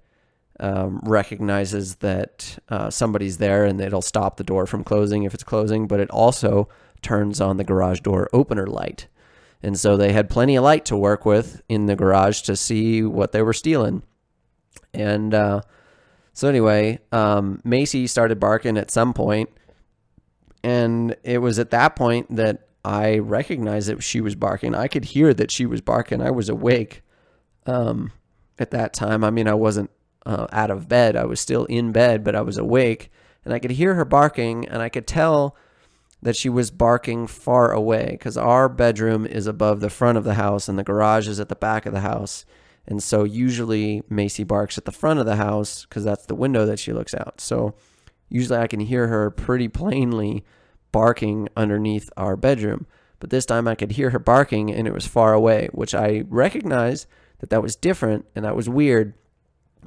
[0.59, 5.43] um, recognizes that uh, somebody's there and it'll stop the door from closing if it's
[5.43, 6.69] closing, but it also
[7.01, 9.07] turns on the garage door opener light.
[9.63, 13.03] And so they had plenty of light to work with in the garage to see
[13.03, 14.03] what they were stealing.
[14.93, 15.61] And uh,
[16.33, 19.49] so, anyway, um, Macy started barking at some point,
[20.63, 24.73] And it was at that point that I recognized that she was barking.
[24.73, 26.21] I could hear that she was barking.
[26.21, 27.03] I was awake
[27.65, 28.11] um,
[28.57, 29.23] at that time.
[29.23, 29.91] I mean, I wasn't
[30.25, 31.15] uh, out of bed.
[31.15, 33.11] I was still in bed, but I was awake.
[33.45, 35.55] And I could hear her barking, and I could tell
[36.21, 40.35] that she was barking far away because our bedroom is above the front of the
[40.35, 42.45] house and the garage is at the back of the house.
[42.85, 46.65] And so usually Macy barks at the front of the house because that's the window
[46.65, 47.41] that she looks out.
[47.41, 47.73] So
[48.29, 50.43] usually I can hear her pretty plainly
[50.91, 52.85] barking underneath our bedroom.
[53.19, 56.23] But this time I could hear her barking and it was far away, which I
[56.27, 57.07] recognized
[57.39, 59.13] that that was different and that was weird.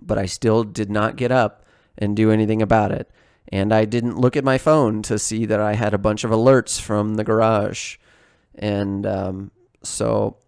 [0.00, 1.64] But I still did not get up
[1.98, 3.10] and do anything about it
[3.48, 6.30] and I didn't look at my phone to see that I had a bunch of
[6.30, 7.98] alerts from the garage.
[8.54, 9.50] And um,
[9.82, 10.38] so,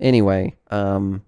[0.00, 1.22] anyway, um,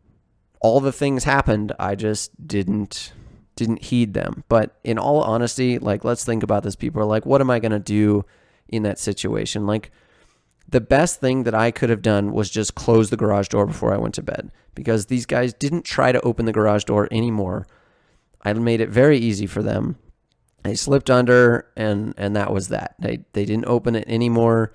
[0.60, 1.72] all the things happened.
[1.78, 3.12] I just didn't
[3.54, 4.44] didn't heed them.
[4.48, 6.76] But in all honesty, like let's think about this.
[6.76, 8.24] People are like, what am I gonna do
[8.68, 9.66] in that situation?
[9.66, 9.90] Like
[10.68, 13.94] the best thing that I could have done was just close the garage door before
[13.94, 17.66] I went to bed because these guys didn't try to open the garage door anymore.
[18.42, 19.96] I made it very easy for them.
[20.62, 22.96] They slipped under and and that was that.
[22.98, 24.72] They they didn't open it anymore.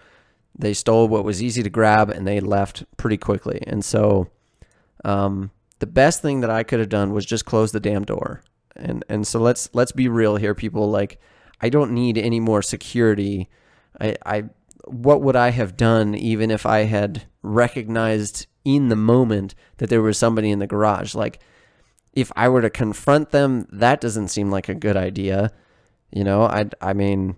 [0.57, 3.61] They stole what was easy to grab and they left pretty quickly.
[3.67, 4.29] And so
[5.03, 8.43] um, the best thing that i could have done was just close the damn door.
[8.75, 10.89] And and so let's let's be real here people.
[10.89, 11.19] Like
[11.59, 13.49] i don't need any more security
[13.99, 14.43] i i
[14.85, 20.01] what would i have done even if i had recognized in the moment that there
[20.01, 21.39] was somebody in the garage like
[22.13, 25.51] if i were to confront them that doesn't seem like a good idea
[26.11, 27.37] you know, I I mean,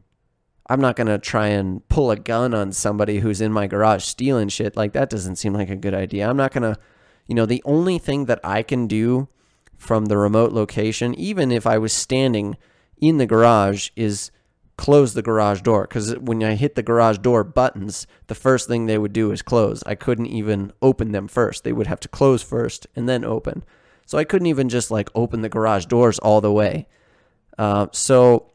[0.69, 4.03] I'm not going to try and pull a gun on somebody who's in my garage
[4.03, 4.75] stealing shit.
[4.75, 6.27] Like that doesn't seem like a good idea.
[6.27, 6.79] I'm not going to
[7.27, 9.29] you know, the only thing that I can do
[9.77, 12.57] from the remote location, even if I was standing
[12.97, 14.29] in the garage, is
[14.77, 15.83] close the garage door.
[15.83, 19.41] Because when I hit the garage door buttons, the first thing they would do is
[19.41, 19.83] close.
[19.85, 21.63] I couldn't even open them first.
[21.63, 23.63] They would have to close first and then open.
[24.05, 26.87] So I couldn't even just like open the garage doors all the way.
[27.57, 28.51] Uh, so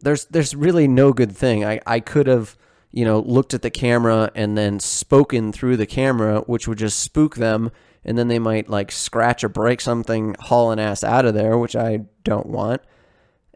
[0.00, 1.64] there's there's really no good thing.
[1.64, 2.56] I, I could have,
[2.90, 6.98] you know, looked at the camera and then spoken through the camera, which would just
[6.98, 7.70] spook them,
[8.04, 11.56] and then they might like scratch or break something, haul an ass out of there,
[11.58, 12.82] which I don't want.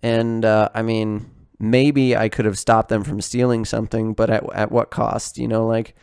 [0.02, 4.44] And uh, I mean, maybe I could have stopped them from stealing something, but at
[4.54, 5.38] at what cost?
[5.38, 5.94] You know, like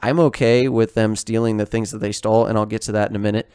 [0.00, 3.10] I'm okay with them stealing the things that they stole, and I'll get to that
[3.10, 3.50] in a minute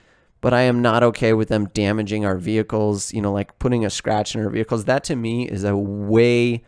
[0.45, 3.89] but I am not okay with them damaging our vehicles, you know, like putting a
[3.89, 4.85] scratch in our vehicles.
[4.85, 6.63] That to me is a way,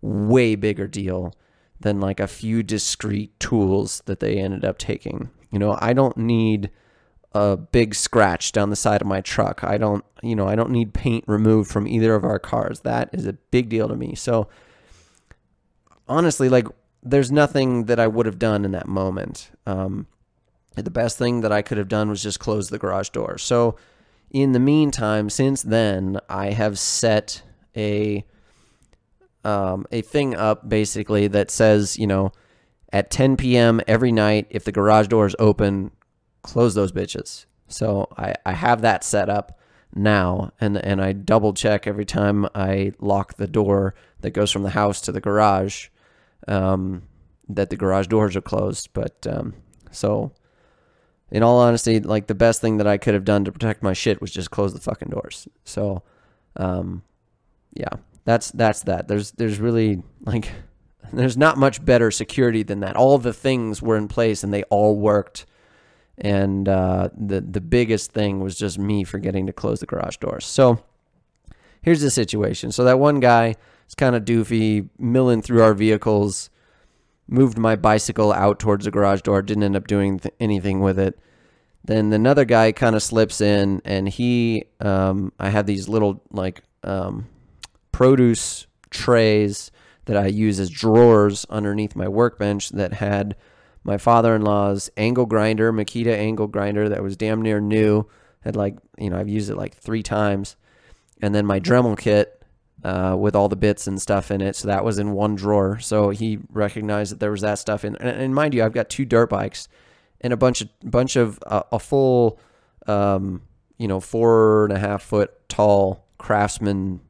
[0.00, 1.32] way bigger deal
[1.78, 5.30] than like a few discrete tools that they ended up taking.
[5.52, 6.72] You know, I don't need
[7.32, 9.62] a big scratch down the side of my truck.
[9.62, 12.80] I don't, you know, I don't need paint removed from either of our cars.
[12.80, 14.14] That is a big deal to me.
[14.14, 14.48] So
[16.08, 16.66] honestly, like
[17.02, 19.50] there's nothing that I would have done in that moment.
[19.66, 20.06] Um,
[20.74, 23.38] the best thing that I could have done was just close the garage door.
[23.38, 23.76] So,
[24.30, 27.42] in the meantime, since then, I have set
[27.76, 28.24] a
[29.44, 32.32] um, a thing up basically that says, you know,
[32.92, 33.80] at 10 p.m.
[33.88, 35.90] every night, if the garage door is open,
[36.42, 37.46] close those bitches.
[37.68, 39.58] So I, I have that set up
[39.94, 44.62] now, and and I double check every time I lock the door that goes from
[44.62, 45.88] the house to the garage,
[46.48, 47.02] um,
[47.48, 48.90] that the garage doors are closed.
[48.92, 49.54] But um,
[49.90, 50.32] so
[51.30, 53.92] in all honesty, like the best thing that I could have done to protect my
[53.92, 55.48] shit was just close the fucking doors.
[55.64, 56.02] So,
[56.56, 57.02] um,
[57.72, 57.88] yeah.
[58.24, 59.08] that's that's that.
[59.08, 60.50] There's there's really like
[61.12, 62.96] there's not much better security than that.
[62.96, 65.46] All the things were in place and they all worked.
[66.20, 70.44] And uh, the the biggest thing was just me forgetting to close the garage doors.
[70.44, 70.82] So
[71.82, 72.72] here's the situation.
[72.72, 73.56] So that one guy
[73.88, 76.50] is kind of doofy, milling through our vehicles,
[77.26, 80.98] moved my bicycle out towards the garage door, didn't end up doing th- anything with
[80.98, 81.18] it.
[81.84, 86.62] Then another guy kind of slips in, and he, um, I have these little like
[86.84, 87.28] um,
[87.92, 89.70] produce trays
[90.04, 93.36] that I use as drawers underneath my workbench that had
[93.90, 98.06] my father-in-law's angle grinder, Makita angle grinder that was damn near new.
[98.42, 100.54] Had like, you know, I've used it like three times
[101.20, 102.40] and then my Dremel kit
[102.84, 104.54] uh, with all the bits and stuff in it.
[104.54, 105.80] So that was in one drawer.
[105.80, 107.96] So he recognized that there was that stuff in.
[107.96, 109.66] And, and mind you, I've got two dirt bikes
[110.20, 112.38] and a bunch of bunch of uh, a full,
[112.86, 113.42] um,
[113.76, 117.00] you know, four and a half foot tall Craftsman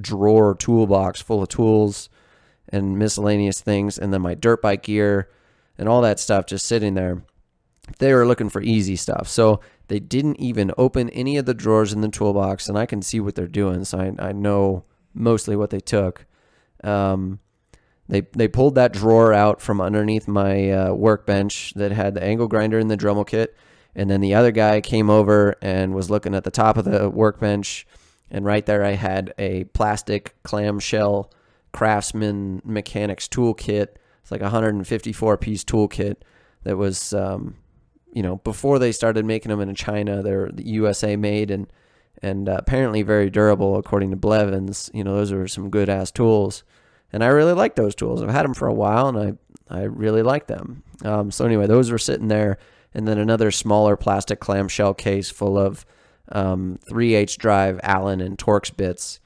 [0.00, 2.08] drawer toolbox full of tools
[2.70, 5.28] and miscellaneous things, and then my dirt bike gear
[5.80, 7.24] and all that stuff just sitting there.
[7.98, 9.26] They were looking for easy stuff.
[9.26, 13.02] So they didn't even open any of the drawers in the toolbox, and I can
[13.02, 16.26] see what they're doing, so I, I know mostly what they took.
[16.84, 17.40] Um,
[18.08, 22.46] they they pulled that drawer out from underneath my uh, workbench that had the angle
[22.46, 23.56] grinder and the Dremel kit,
[23.96, 27.10] and then the other guy came over and was looking at the top of the
[27.10, 27.86] workbench,
[28.30, 31.32] and right there I had a plastic clamshell
[31.72, 33.88] Craftsman mechanics toolkit.
[34.22, 36.16] It's like a 154 piece toolkit
[36.62, 37.56] that was um,
[38.12, 41.66] you know, before they started making them in China, they're USA made and
[42.22, 44.90] and uh, apparently very durable according to Blevins.
[44.92, 46.64] You know, those are some good ass tools,
[47.12, 48.22] and I really like those tools.
[48.22, 49.38] I've had them for a while, and
[49.70, 50.82] I I really like them.
[51.04, 52.58] Um, so anyway, those were sitting there,
[52.92, 55.86] and then another smaller plastic clamshell case full of
[56.32, 59.20] um, 3H drive Allen and Torx bits.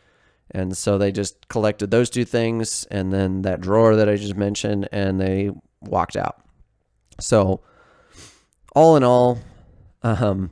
[0.55, 4.37] And so they just collected those two things and then that drawer that I just
[4.37, 6.41] mentioned, and they walked out.
[7.21, 7.61] So
[8.75, 9.39] all in all,
[10.03, 10.51] um,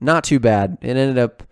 [0.00, 0.78] not too bad.
[0.82, 1.42] It ended up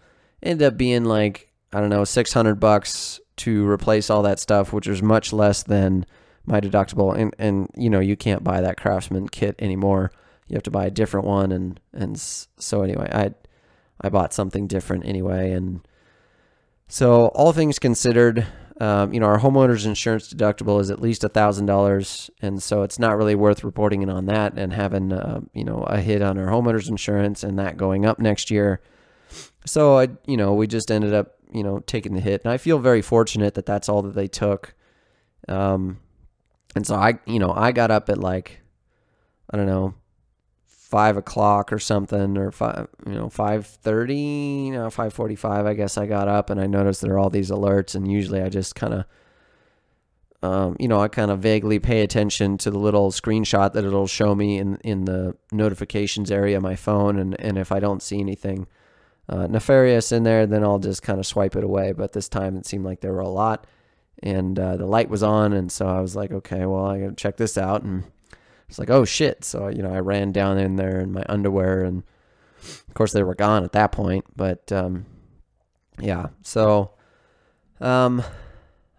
[0.42, 4.72] ended up being like I don't know, six hundred bucks to replace all that stuff,
[4.72, 6.04] which was much less than
[6.44, 7.16] my deductible.
[7.16, 10.12] And and you know you can't buy that Craftsman kit anymore.
[10.48, 11.52] You have to buy a different one.
[11.52, 13.34] And and so anyway, I
[14.00, 15.52] I bought something different anyway.
[15.52, 15.86] And
[16.90, 18.46] so all things considered,
[18.80, 22.82] um, you know, our homeowners insurance deductible is at least a thousand dollars, and so
[22.82, 26.20] it's not really worth reporting in on that and having, uh, you know, a hit
[26.20, 28.80] on our homeowners insurance and that going up next year.
[29.64, 32.56] So I, you know, we just ended up, you know, taking the hit, and I
[32.56, 34.74] feel very fortunate that that's all that they took.
[35.48, 36.00] Um,
[36.74, 38.60] and so I, you know, I got up at like,
[39.48, 39.94] I don't know,
[40.90, 45.64] five o'clock or something, or five, you know, five thirty, you know, five forty-five.
[45.64, 48.42] I guess I got up and I noticed there are all these alerts, and usually
[48.42, 49.04] I just kind of,
[50.42, 54.08] um, you know, I kind of vaguely pay attention to the little screenshot that it'll
[54.08, 58.02] show me in in the notifications area of my phone, and and if I don't
[58.02, 58.66] see anything
[59.28, 61.92] uh, nefarious in there, then I'll just kind of swipe it away.
[61.92, 63.64] But this time it seemed like there were a lot,
[64.24, 67.14] and uh, the light was on, and so I was like, okay, well, I gotta
[67.14, 68.02] check this out, and
[68.70, 69.44] it's like, oh shit.
[69.44, 72.04] So, you know, I ran down in there in my underwear and
[72.62, 74.24] of course they were gone at that point.
[74.36, 75.06] But um,
[75.98, 76.92] yeah, so
[77.80, 78.22] um,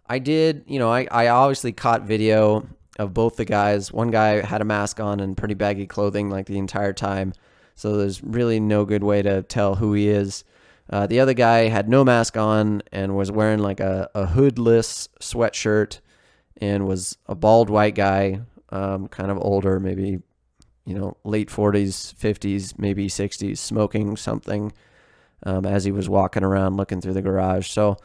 [0.08, 2.68] I did, you know, I, I obviously caught video
[3.00, 3.94] of both the guys.
[3.94, 7.34] One guy had a mask on and pretty baggy clothing like the entire time.
[7.76, 10.44] So there's really no good way to tell who he is.
[10.90, 15.08] Uh, the other guy had no mask on and was wearing like a, a hoodless
[15.22, 16.02] sweatshirt
[16.60, 20.20] and was a bald white guy um, kind of older, maybe
[20.86, 24.72] you know late 40s, 50s, maybe 60s, smoking something
[25.44, 27.70] um, as he was walking around looking through the garage.
[27.70, 27.98] So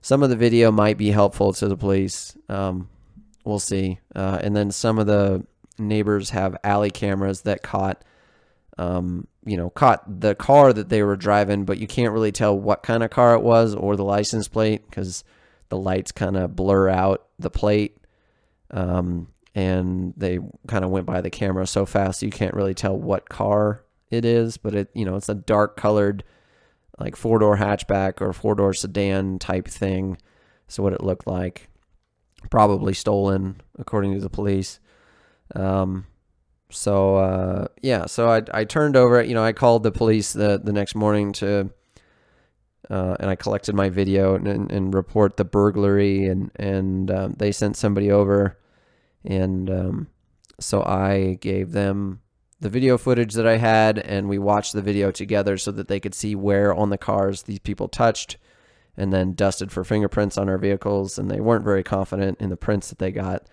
[0.00, 2.36] some of the video might be helpful to the police.
[2.48, 2.88] Um,
[3.44, 4.00] we'll see.
[4.14, 5.44] Uh, and then some of the
[5.78, 8.02] neighbors have alley cameras that caught.
[8.78, 12.58] Um, you know, caught the car that they were driving, but you can't really tell
[12.58, 15.24] what kind of car it was or the license plate because
[15.70, 17.96] the lights kind of blur out the plate.
[18.70, 20.38] Um, and they
[20.68, 24.24] kind of went by the camera so fast you can't really tell what car it
[24.24, 26.22] is, but it you know it's a dark colored
[27.00, 30.18] like four door hatchback or four door sedan type thing.
[30.68, 31.68] So what it looked like,
[32.50, 34.78] probably stolen according to the police.
[35.54, 36.06] Um,
[36.70, 39.22] so uh, yeah, so I I turned over.
[39.22, 41.70] You know, I called the police the the next morning to.
[42.88, 47.32] Uh, and I collected my video and, and, and report the burglary, and and um,
[47.32, 48.56] they sent somebody over
[49.26, 50.08] and um,
[50.60, 52.20] so I gave them
[52.60, 56.00] the video footage that I had, and we watched the video together so that they
[56.00, 58.38] could see where on the cars these people touched.
[58.98, 62.56] and then dusted for fingerprints on our vehicles, and they weren't very confident in the
[62.56, 63.46] prints that they got.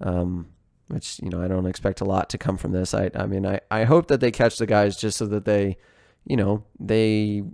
[0.00, 0.48] Um,
[0.88, 2.92] which you know I don't expect a lot to come from this.
[2.92, 5.76] I I mean I I hope that they catch the guys just so that they,
[6.26, 7.44] you know, they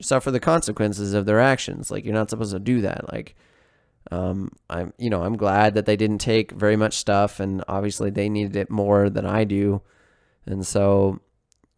[0.00, 1.90] suffer the consequences of their actions.
[1.90, 3.12] Like you're not supposed to do that.
[3.12, 3.36] Like
[4.10, 8.10] um I'm you know I'm glad that they didn't take very much stuff, and obviously
[8.10, 9.82] they needed it more than I do,
[10.46, 11.20] and so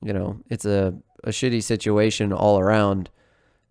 [0.03, 3.11] you know it's a a shitty situation all around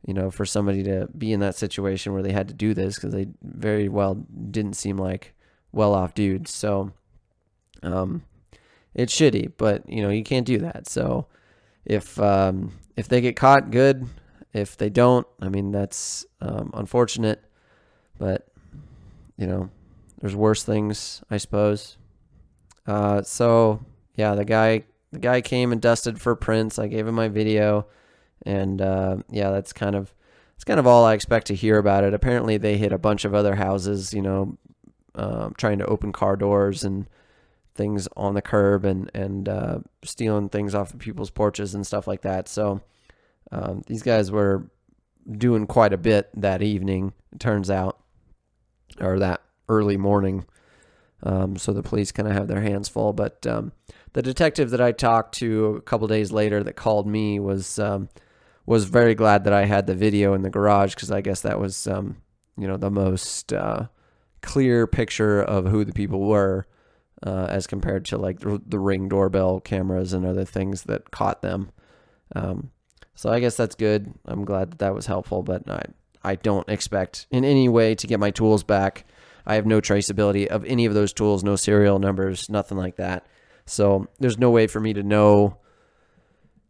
[0.05, 2.95] you know, for somebody to be in that situation where they had to do this
[2.95, 5.34] because they very well didn't seem like
[5.72, 6.51] well off dudes.
[6.51, 6.93] So,
[7.84, 8.24] um,
[8.93, 10.88] it's shitty, but you know, you can't do that.
[10.88, 11.28] So,
[11.86, 14.07] if um, if they get caught, good.
[14.51, 17.43] If they don't, I mean, that's um, unfortunate,
[18.18, 18.47] but
[19.40, 19.70] you know,
[20.20, 21.98] there's worse things, I suppose.
[22.86, 23.86] Uh, so
[24.16, 26.78] yeah, the guy the guy came and dusted for prints.
[26.78, 27.88] I gave him my video
[28.46, 30.14] and uh, yeah, that's kind of
[30.56, 32.14] it's kind of all I expect to hear about it.
[32.14, 34.58] Apparently, they hit a bunch of other houses, you know,
[35.16, 37.08] um, trying to open car doors and
[37.76, 42.08] things on the curb and and uh, stealing things off of people's porches and stuff
[42.08, 42.50] like that.
[42.50, 42.82] So
[43.52, 44.70] um, these guys were
[45.32, 47.14] doing quite a bit that evening.
[47.32, 48.00] It turns out,
[49.00, 50.46] or that early morning.
[51.22, 53.14] Um, so the police kind of have their hands full.
[53.14, 53.72] But um,
[54.14, 58.10] the detective that I talked to a couple days later that called me was um,
[58.66, 61.60] was very glad that I had the video in the garage because I guess that
[61.60, 62.18] was, um,
[62.58, 63.88] you know, the most uh,
[64.42, 66.68] clear picture of who the people were
[67.26, 71.72] uh, as compared to like the, ring doorbell cameras and other things that caught them.
[72.36, 72.72] Um,
[73.16, 74.14] so I guess that's good.
[74.26, 75.84] I'm glad that that was helpful, but I,
[76.24, 79.05] I don't expect in any way to get my tools back.
[79.45, 83.26] I have no traceability of any of those tools, no serial numbers, nothing like that.
[83.65, 85.57] So there's no way for me to know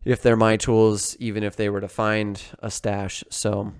[0.06, 3.24] if they're my tools, even if they were to find a stash.
[3.30, 3.74] So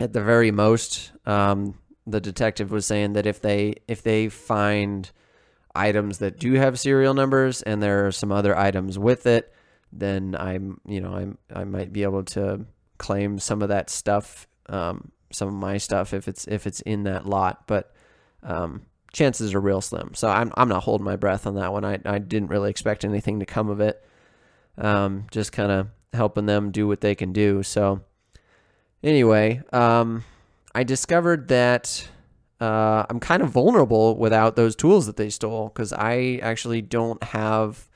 [0.00, 5.10] at the very most, um, the detective was saying that if they if they find
[5.74, 9.52] items that do have serial numbers and there are some other items with it,
[9.92, 12.66] then I'm you know I'm I might be able to
[12.98, 17.04] claim some of that stuff, um, some of my stuff if it's if it's in
[17.04, 17.66] that lot.
[17.66, 17.94] But
[18.42, 20.14] um, chances are real slim.
[20.14, 21.84] So I'm I'm not holding my breath on that one.
[21.84, 24.04] I I didn't really expect anything to come of it
[24.80, 27.62] um, just kind of helping them do what they can do.
[27.62, 28.00] So,
[29.02, 30.24] anyway, um,
[30.74, 32.08] I discovered that
[32.60, 37.22] uh, I'm kind of vulnerable without those tools that they stole because I actually don't
[37.22, 37.88] have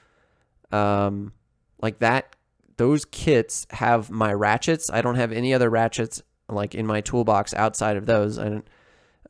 [0.71, 1.33] um,
[1.81, 2.37] like that.
[2.77, 4.91] Those kits have my ratchets.
[4.91, 8.39] I don't have any other ratchets like in my toolbox outside of those.
[8.39, 8.69] I don't,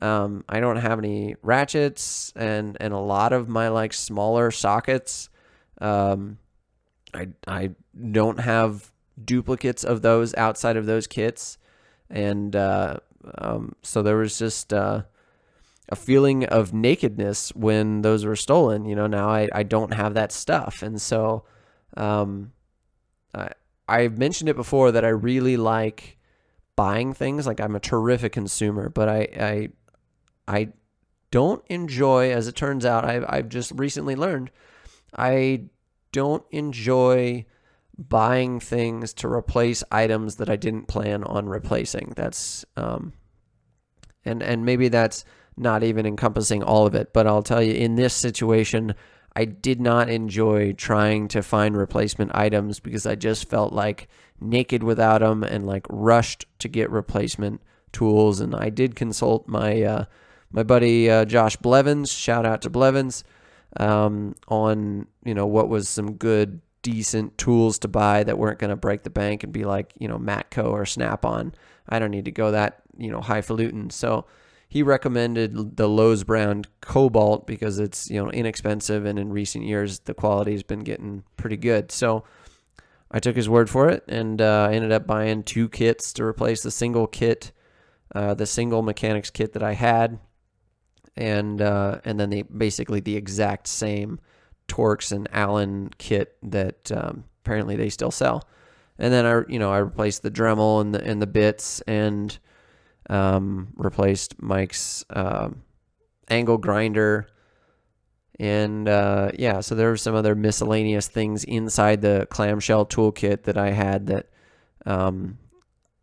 [0.00, 5.28] um, I don't have any ratchets and and a lot of my like smaller sockets
[5.80, 6.38] um,
[7.12, 7.70] I I
[8.10, 8.90] don't have
[9.22, 11.58] duplicates of those outside of those kits,
[12.10, 12.98] and uh,
[13.38, 15.02] um, so there was just uh,
[15.88, 18.84] a feeling of nakedness when those were stolen.
[18.84, 21.44] You know, now I I don't have that stuff, and so
[21.96, 22.52] um,
[23.34, 23.50] I
[23.88, 26.18] I've mentioned it before that I really like
[26.76, 27.46] buying things.
[27.46, 29.68] Like I'm a terrific consumer, but I I
[30.46, 30.68] I
[31.30, 34.50] don't enjoy, as it turns out, I've I've just recently learned,
[35.16, 35.64] I
[36.12, 37.46] don't enjoy
[37.96, 42.12] buying things to replace items that I didn't plan on replacing.
[42.16, 43.12] That's um,
[44.24, 45.24] and and maybe that's
[45.56, 48.94] not even encompassing all of it, but I'll tell you in this situation,
[49.36, 54.08] I did not enjoy trying to find replacement items because I just felt like
[54.40, 57.60] naked without them and like rushed to get replacement
[57.92, 58.40] tools.
[58.40, 60.04] And I did consult my uh,
[60.52, 62.12] my buddy uh, Josh Blevins.
[62.12, 63.24] Shout out to Blevins
[63.78, 68.70] um, on you know what was some good decent tools to buy that weren't going
[68.70, 71.54] to break the bank and be like you know Matco or Snap on.
[71.88, 73.90] I don't need to go that you know highfalutin.
[73.90, 74.26] So
[74.68, 80.00] he recommended the Lowe's brand Kobalt because it's you know inexpensive and in recent years
[80.00, 81.92] the quality has been getting pretty good.
[81.92, 82.24] So
[83.10, 86.62] I took his word for it and uh, ended up buying two kits to replace
[86.62, 87.52] the single kit,
[88.14, 90.18] uh, the single mechanics kit that I had
[91.16, 94.18] and uh, and then the basically the exact same
[94.68, 98.48] Torx and Allen kit that um, apparently they still sell.
[98.98, 102.36] And then I you know I replaced the Dremel and the and the bits and
[103.10, 105.50] um, replaced Mike's uh,
[106.28, 107.28] angle grinder.
[108.40, 113.56] And uh, yeah, so there were some other miscellaneous things inside the clamshell toolkit that
[113.56, 114.30] I had that,
[114.86, 115.38] um,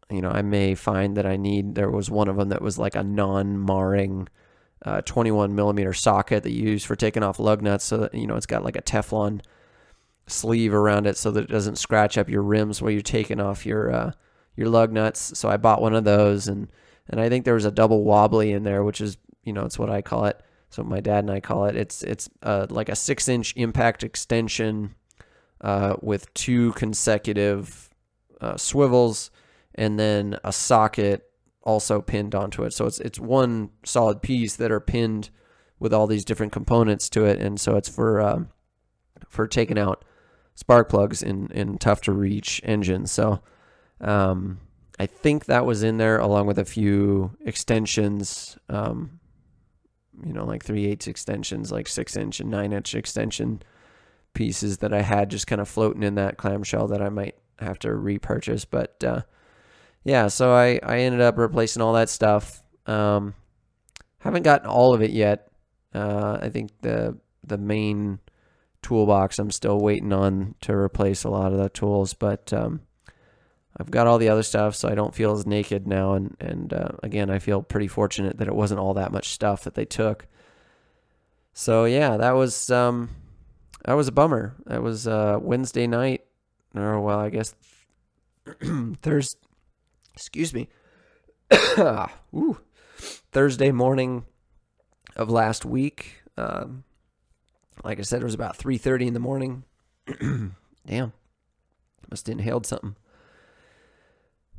[0.09, 1.75] you know, I may find that I need.
[1.75, 4.29] There was one of them that was like a non-marring
[4.83, 8.25] uh, 21 millimeter socket that you use for taking off lug nuts so that you
[8.25, 9.41] know it's got like a Teflon
[10.27, 13.65] sleeve around it so that it doesn't scratch up your rims while you're taking off
[13.65, 14.11] your uh,
[14.55, 15.37] your lug nuts.
[15.37, 16.67] So I bought one of those, and
[17.09, 19.79] and I think there was a double wobbly in there, which is you know it's
[19.79, 20.41] what I call it.
[20.69, 21.75] So my dad and I call it.
[21.75, 24.95] It's it's uh, like a six inch impact extension
[25.59, 27.89] uh, with two consecutive
[28.39, 29.31] uh, swivels,
[29.75, 31.29] and then a socket
[31.63, 32.73] also pinned onto it.
[32.73, 35.29] So it's it's one solid piece that are pinned
[35.79, 38.49] with all these different components to it, and so it's for um,
[39.27, 40.05] for taking out
[40.55, 43.11] spark plugs in in tough to reach engines.
[43.11, 43.41] So
[43.99, 44.59] um,
[45.01, 48.55] I think that was in there along with a few extensions.
[48.69, 49.19] Um,
[50.23, 53.63] you know, like three eighths extensions, like six inch and nine inch extension
[54.35, 57.79] pieces that I had just kind of floating in that clamshell that I might have
[57.79, 58.63] to repurchase.
[58.63, 59.21] But uh,
[60.03, 62.61] yeah, so I, I ended up replacing all that stuff.
[62.85, 63.33] Um,
[64.19, 65.47] haven't gotten all of it yet.
[65.95, 68.19] Uh, I think the the main
[68.83, 72.81] toolbox I'm still waiting on to replace a lot of the tools, but um,
[73.77, 76.13] I've got all the other stuff, so I don't feel as naked now.
[76.13, 79.63] And and uh, again, I feel pretty fortunate that it wasn't all that much stuff
[79.63, 80.27] that they took.
[81.53, 83.09] So yeah, that was um,
[83.85, 84.55] that was a bummer.
[84.65, 86.25] That was uh, Wednesday night,
[86.75, 87.55] or well, I guess
[89.01, 89.39] Thursday.
[90.13, 90.67] Excuse me.
[92.35, 92.59] Ooh,
[93.31, 94.25] Thursday morning
[95.15, 96.21] of last week.
[96.37, 96.83] Um,
[97.83, 99.63] like I said, it was about three thirty in the morning.
[100.85, 101.13] Damn,
[102.09, 102.95] must have inhaled something.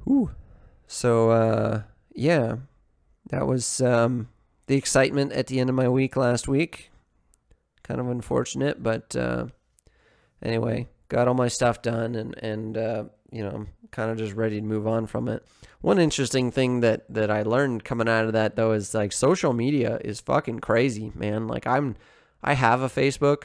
[0.09, 0.31] Ooh.
[0.87, 1.83] So uh,
[2.15, 2.57] yeah,
[3.31, 4.29] that was um,
[4.67, 6.91] the excitement at the end of my week last week.
[7.83, 9.47] Kind of unfortunate, but uh,
[10.43, 14.35] anyway, got all my stuff done, and and uh, you know, I'm kind of just
[14.35, 15.45] ready to move on from it.
[15.81, 19.53] One interesting thing that that I learned coming out of that though is like social
[19.53, 21.49] media is fucking crazy, man.
[21.49, 21.97] Like I'm,
[22.43, 23.45] I have a Facebook.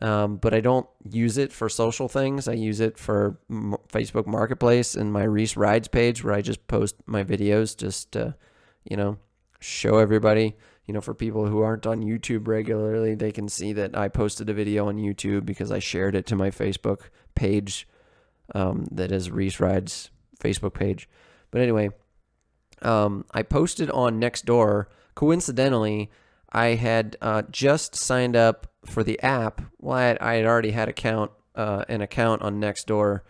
[0.00, 2.46] Um, but I don't use it for social things.
[2.46, 6.66] I use it for M- Facebook Marketplace and my Reese Rides page where I just
[6.68, 8.36] post my videos just to,
[8.84, 9.18] you know,
[9.60, 10.56] show everybody.
[10.86, 14.48] You know, for people who aren't on YouTube regularly, they can see that I posted
[14.48, 17.86] a video on YouTube because I shared it to my Facebook page
[18.54, 21.08] um, that is Reese Rides Facebook page.
[21.50, 21.90] But anyway,
[22.82, 24.86] um, I posted on Nextdoor.
[25.14, 26.10] Coincidentally,
[26.50, 29.60] I had uh, just signed up for the app.
[29.78, 33.20] Well, I had, I had already had account uh, an account on Nextdoor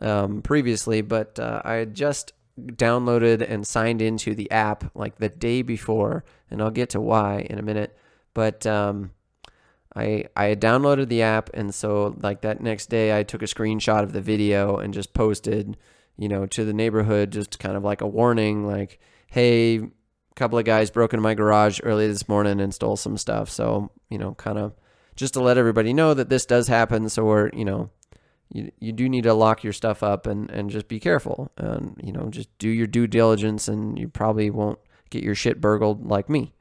[0.00, 5.28] um, previously, but uh, I had just downloaded and signed into the app like the
[5.28, 7.96] day before, and I'll get to why in a minute.
[8.34, 9.12] But um,
[9.94, 13.46] I I had downloaded the app, and so like that next day, I took a
[13.46, 15.76] screenshot of the video and just posted,
[16.16, 18.98] you know, to the neighborhood, just kind of like a warning, like,
[19.28, 19.82] hey,
[20.38, 23.50] couple of guys broke into my garage early this morning and stole some stuff.
[23.50, 24.72] So, you know, kind of
[25.16, 27.08] just to let everybody know that this does happen.
[27.08, 27.90] So we're, you know,
[28.50, 32.00] you, you do need to lock your stuff up and, and just be careful and,
[32.02, 34.78] you know, just do your due diligence and you probably won't
[35.10, 36.54] get your shit burgled like me.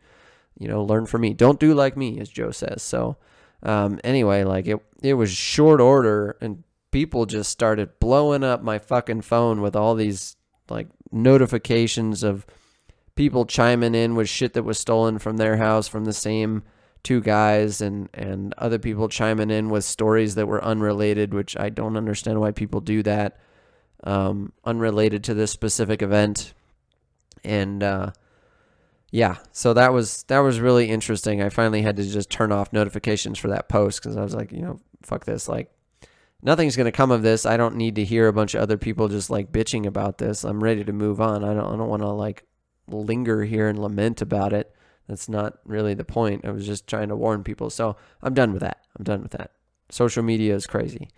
[0.58, 1.36] You know, learn from me.
[1.36, 2.82] Don't do like me, as Joe says.
[2.82, 3.18] So,
[3.62, 8.80] um, anyway, like it, it was short order and people just started blowing up my
[8.80, 10.36] fucking phone with all these
[10.68, 12.46] like notifications of,
[13.18, 16.64] people chiming in with shit that was stolen from their house from the same
[17.04, 21.70] two guys and and other people chiming in with stories that were unrelated which I
[21.70, 23.40] don't understand why people do that
[24.04, 26.54] um, unrelated to this specific event.
[27.44, 28.12] And uh,
[29.12, 31.42] yeah so that was that was really interesting.
[31.42, 34.52] I finally had to just turn off notifications for that post cuz I was like
[34.52, 35.72] you know fuck this like
[36.42, 37.46] nothing's going to come of this.
[37.46, 40.44] I don't need to hear a bunch of other people just like bitching about this.
[40.44, 41.44] I'm ready to move on.
[41.44, 42.47] I don't I don't want to like
[42.88, 44.74] linger here and lament about it.
[45.08, 46.46] That's not really the point.
[46.46, 47.70] I was just trying to warn people.
[47.70, 48.86] So I'm done with that.
[48.98, 49.52] I'm done with that.
[49.90, 51.10] Social media is crazy.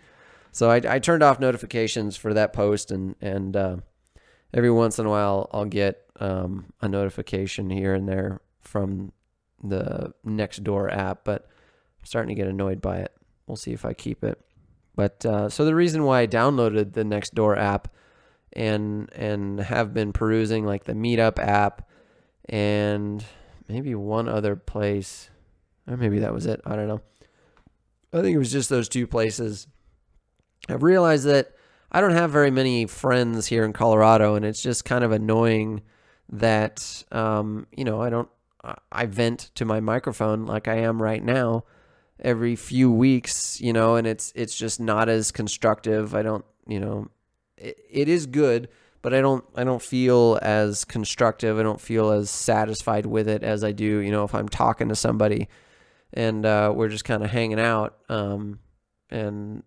[0.52, 3.76] So I, I turned off notifications for that post, and and uh,
[4.52, 9.12] every once in a while I'll get um, a notification here and there from
[9.62, 11.46] the Nextdoor app, but
[12.00, 13.12] I'm starting to get annoyed by it.
[13.46, 14.40] We'll see if I keep it.
[14.94, 17.88] But uh, so the reason why I downloaded the Nextdoor app
[18.52, 21.88] and and have been perusing like the Meetup app
[22.48, 23.24] and
[23.68, 25.30] maybe one other place,
[25.86, 26.60] or maybe that was it.
[26.64, 27.00] I don't know.
[28.12, 29.68] I think it was just those two places.
[30.68, 31.54] I've realized that
[31.92, 35.82] I don't have very many friends here in Colorado, and it's just kind of annoying
[36.30, 38.28] that um, you know I don't
[38.92, 41.64] I vent to my microphone like I am right now
[42.22, 46.14] every few weeks, you know, and it's it's just not as constructive.
[46.14, 47.08] I don't, you know,
[47.60, 48.68] it is good,
[49.02, 51.58] but I don't I don't feel as constructive.
[51.58, 54.88] I don't feel as satisfied with it as I do, you know, if I'm talking
[54.88, 55.48] to somebody
[56.12, 58.58] and uh, we're just kind of hanging out, um,
[59.10, 59.62] and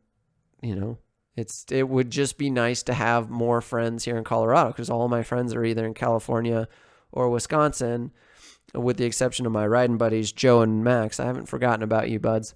[0.61, 0.97] you know,
[1.35, 5.07] It's it would just be nice to have more friends here in Colorado because all
[5.07, 6.67] my friends are either in California
[7.11, 8.11] or Wisconsin,
[8.73, 11.19] with the exception of my riding buddies Joe and Max.
[11.19, 12.55] I haven't forgotten about you, buds.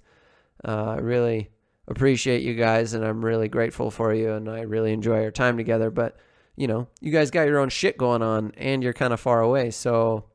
[0.64, 1.50] Uh, really
[1.88, 5.58] appreciate you guys, and I'm really grateful for you, and I really enjoy our time
[5.58, 5.90] together.
[5.90, 6.18] But
[6.56, 9.42] you know, you guys got your own shit going on, and you're kind of far
[9.42, 10.26] away, so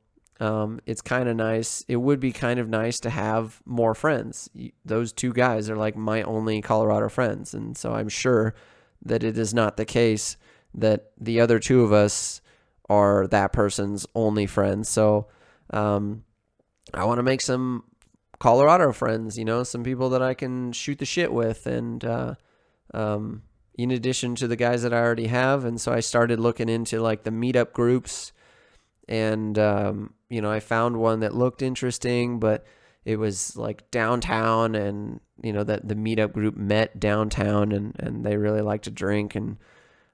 [0.42, 1.84] um, it's kind of nice.
[1.86, 4.50] It would be kind of nice to have more friends.
[4.84, 7.55] Those two guys are like my only Colorado friends.
[7.55, 8.53] And so I'm sure
[9.05, 10.36] that it is not the case
[10.74, 12.40] that the other two of us
[12.88, 14.88] are that person's only friends.
[14.88, 15.28] So
[15.70, 16.24] um,
[16.92, 17.84] I want to make some
[18.43, 21.66] Colorado friends, you know, some people that I can shoot the shit with.
[21.66, 22.34] And uh,
[22.93, 23.43] um,
[23.78, 25.64] in addition to the guys that I already have.
[25.64, 28.32] And so I started looking into like the meetup groups
[29.09, 32.64] and um, you know I found one that looked interesting, but
[33.05, 38.24] it was like downtown, and you know that the meetup group met downtown, and and
[38.24, 39.59] they really like to drink, and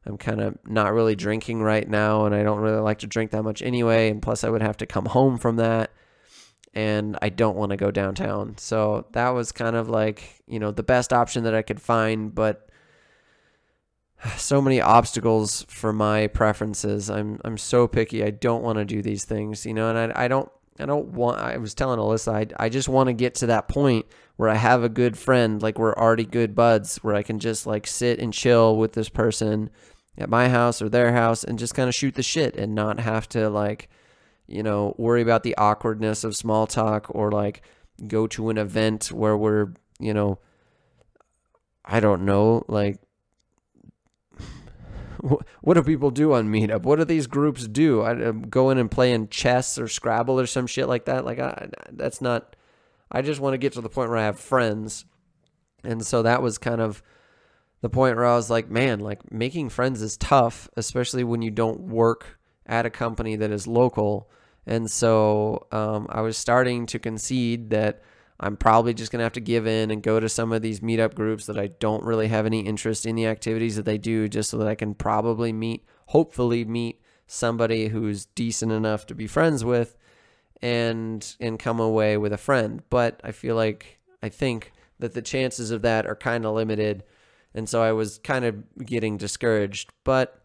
[0.07, 3.31] I'm kind of not really drinking right now, and I don't really like to drink
[3.33, 5.93] that much anyway, and plus I would have to come home from that.
[6.79, 8.57] And I don't want to go downtown.
[8.57, 12.33] So that was kind of like, you know, the best option that I could find,
[12.33, 12.68] but
[14.37, 17.11] so many obstacles for my preferences.
[17.11, 18.22] I'm I'm so picky.
[18.22, 20.49] I don't want to do these things, you know, and I I don't
[20.79, 23.66] I don't want I was telling Alyssa I I just want to get to that
[23.66, 24.07] point
[24.37, 27.66] where I have a good friend, like we're already good buds, where I can just
[27.66, 29.70] like sit and chill with this person
[30.16, 33.01] at my house or their house and just kind of shoot the shit and not
[33.01, 33.89] have to like
[34.49, 37.62] you know, worry about the awkwardness of small talk or like
[38.07, 40.38] go to an event where we're, you know,
[41.84, 42.99] I don't know, like
[45.61, 46.82] what do people do on Meetup?
[46.82, 48.03] What do these groups do?
[48.03, 51.24] I uh, go in and play in chess or Scrabble or some shit like that.
[51.24, 52.57] Like I, that's not.
[53.11, 55.07] I just want to get to the point where I have friends,
[55.82, 57.03] and so that was kind of
[57.80, 61.51] the point where I was like, man, like making friends is tough, especially when you
[61.51, 64.30] don't work at a company that is local.
[64.69, 68.03] And so um, I was starting to concede that
[68.39, 70.81] I'm probably just going to have to give in and go to some of these
[70.81, 74.29] meetup groups that I don't really have any interest in the activities that they do,
[74.29, 79.27] just so that I can probably meet, hopefully, meet somebody who's decent enough to be
[79.27, 79.97] friends with
[80.61, 82.83] and and come away with a friend.
[82.91, 87.05] But I feel like I think that the chances of that are kind of limited.
[87.55, 89.91] And so I was kind of getting discouraged.
[90.05, 90.38] But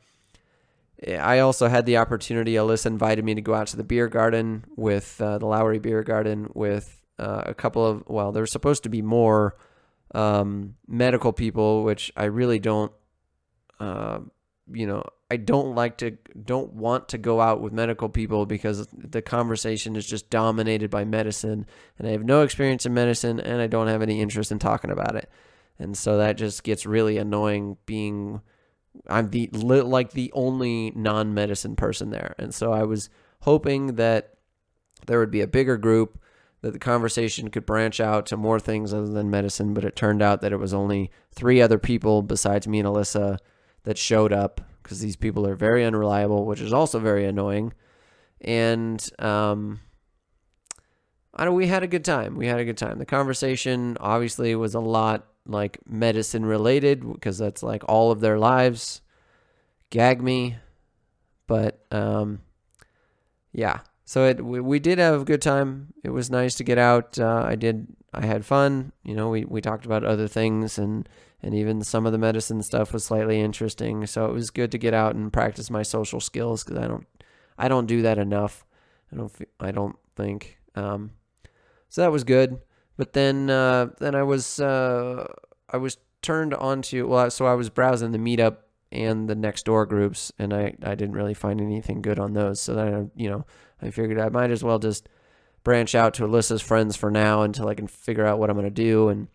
[1.08, 2.54] I also had the opportunity.
[2.54, 6.04] Alyssa invited me to go out to the beer garden with uh, the Lowry Beer
[6.04, 9.56] Garden with uh, a couple of well, there's supposed to be more
[10.14, 12.92] um, medical people, which I really don't.
[13.80, 14.20] Uh,
[14.72, 16.12] you know, I don't like to,
[16.46, 21.06] don't want to go out with medical people because the conversation is just dominated by
[21.06, 21.66] medicine,
[21.98, 24.92] and I have no experience in medicine, and I don't have any interest in talking
[24.92, 25.30] about it,
[25.80, 27.78] and so that just gets really annoying.
[27.86, 28.42] Being,
[29.08, 33.10] I'm the like the only non-medicine person there, and so I was
[33.42, 34.36] hoping that
[35.08, 36.20] there would be a bigger group
[36.62, 40.22] that the conversation could branch out to more things other than medicine, but it turned
[40.22, 43.38] out that it was only three other people besides me and Alyssa
[43.84, 47.74] that showed up because these people are very unreliable, which is also very annoying.
[48.40, 49.82] And um,
[51.36, 52.36] I know we had a good time.
[52.36, 53.00] We had a good time.
[53.00, 58.38] The conversation obviously was a lot like medicine related because that's like all of their
[58.38, 59.02] lives.
[59.90, 60.58] Gag me,
[61.48, 62.42] but um,
[63.52, 65.94] yeah, so it we, we did have a good time.
[66.04, 67.20] It was nice to get out.
[67.20, 67.88] Uh, I did.
[68.14, 68.92] I had fun.
[69.04, 71.08] You know, we, we talked about other things and
[71.42, 74.06] and even some of the medicine stuff was slightly interesting.
[74.06, 77.08] So it was good to get out and practice my social skills because I don't
[77.58, 78.66] I don't do that enough.
[79.12, 80.60] I don't I don't think.
[80.76, 81.12] Um,
[81.94, 82.58] so that was good.
[82.98, 85.28] But then uh, then I was uh,
[85.70, 88.58] I was turned onto well so I was browsing the meetup
[88.92, 92.62] and the next door groups and I, I didn't really find anything good on those
[92.62, 93.46] so then I, you know
[93.82, 95.10] I figured I might as well just
[95.64, 98.70] branch out to Alyssa's friends for now until I can figure out what I'm to
[98.70, 99.10] do.
[99.10, 99.28] And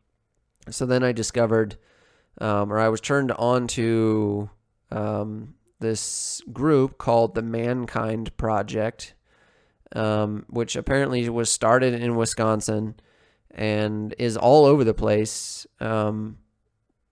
[0.71, 1.77] so then I discovered,
[2.41, 4.49] um, or I was turned onto
[4.91, 9.15] um, this group called the Mankind Project,
[9.95, 12.95] um, which apparently was started in Wisconsin
[13.51, 15.67] and is all over the place.
[15.81, 16.39] Um,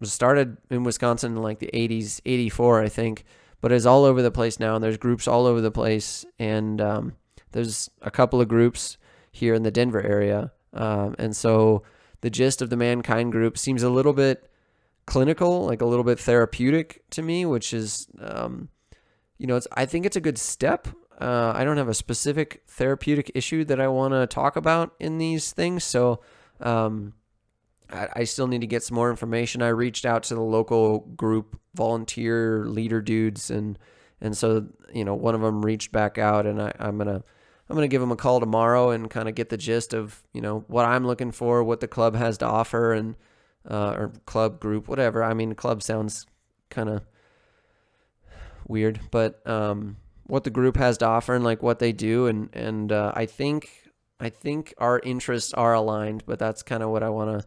[0.00, 3.24] was started in Wisconsin in like the 80s, 84, I think,
[3.60, 4.74] but is all over the place now.
[4.74, 6.24] And there's groups all over the place.
[6.38, 7.14] And um,
[7.52, 8.98] there's a couple of groups
[9.32, 10.52] here in the Denver area.
[10.72, 11.82] Um, and so
[12.20, 14.50] the gist of the mankind group seems a little bit
[15.06, 18.68] clinical, like a little bit therapeutic to me, which is, um,
[19.38, 20.88] you know, it's, I think it's a good step.
[21.20, 25.18] Uh, I don't have a specific therapeutic issue that I want to talk about in
[25.18, 25.84] these things.
[25.84, 26.20] So,
[26.60, 27.14] um,
[27.90, 29.62] I, I still need to get some more information.
[29.62, 33.78] I reached out to the local group volunteer leader dudes, and
[34.20, 37.22] and so you know one of them reached back out, and I, I'm gonna
[37.68, 40.40] I'm gonna give them a call tomorrow and kind of get the gist of you
[40.40, 43.16] know what I'm looking for, what the club has to offer, and
[43.68, 45.22] uh, or club group, whatever.
[45.22, 46.26] I mean, club sounds
[46.70, 47.04] kind of
[48.66, 49.96] weird, but um,
[50.26, 53.26] what the group has to offer and like what they do, and and uh, I
[53.26, 53.70] think
[54.18, 57.46] I think our interests are aligned, but that's kind of what I want to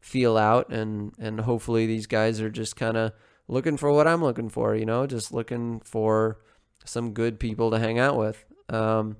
[0.00, 3.12] feel out, and and hopefully these guys are just kind of
[3.48, 6.38] looking for what I'm looking for, you know, just looking for
[6.84, 8.44] some good people to hang out with.
[8.68, 9.16] Um,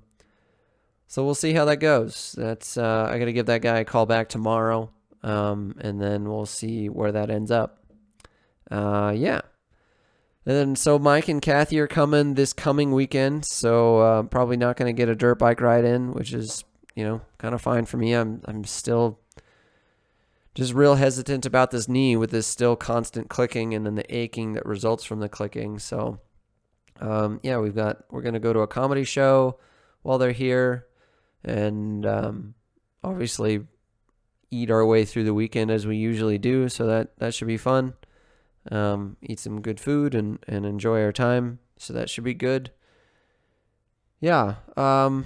[1.07, 2.35] so we'll see how that goes.
[2.37, 4.91] That's uh, I got to give that guy a call back tomorrow,
[5.23, 7.85] um, and then we'll see where that ends up.
[8.71, 9.43] Uh, yeah.
[10.47, 14.77] And then, so Mike and Kathy are coming this coming weekend, so uh, probably not
[14.77, 16.65] going to get a dirt bike ride in, which is
[16.95, 18.13] you know kind of fine for me.
[18.13, 19.19] I'm I'm still
[20.55, 24.53] just real hesitant about this knee with this still constant clicking and then the aching
[24.53, 25.79] that results from the clicking.
[25.79, 26.21] So
[27.01, 29.59] um, yeah, we've got we're going to go to a comedy show
[30.03, 30.87] while they're here,
[31.43, 32.55] and um,
[33.03, 33.63] obviously
[34.51, 36.69] eat our way through the weekend as we usually do.
[36.69, 37.95] So that that should be fun
[38.71, 41.59] um, eat some good food and, and enjoy our time.
[41.77, 42.71] So that should be good.
[44.21, 44.57] Yeah.
[44.77, 45.25] Um,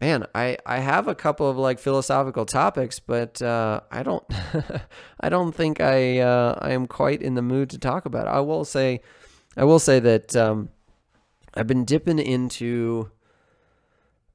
[0.00, 4.24] man, I, I have a couple of like philosophical topics, but uh, I don't
[5.20, 8.30] I don't think I uh, I am quite in the mood to talk about it.
[8.30, 9.00] I will say
[9.56, 10.70] I will say that um,
[11.54, 13.10] I've been dipping into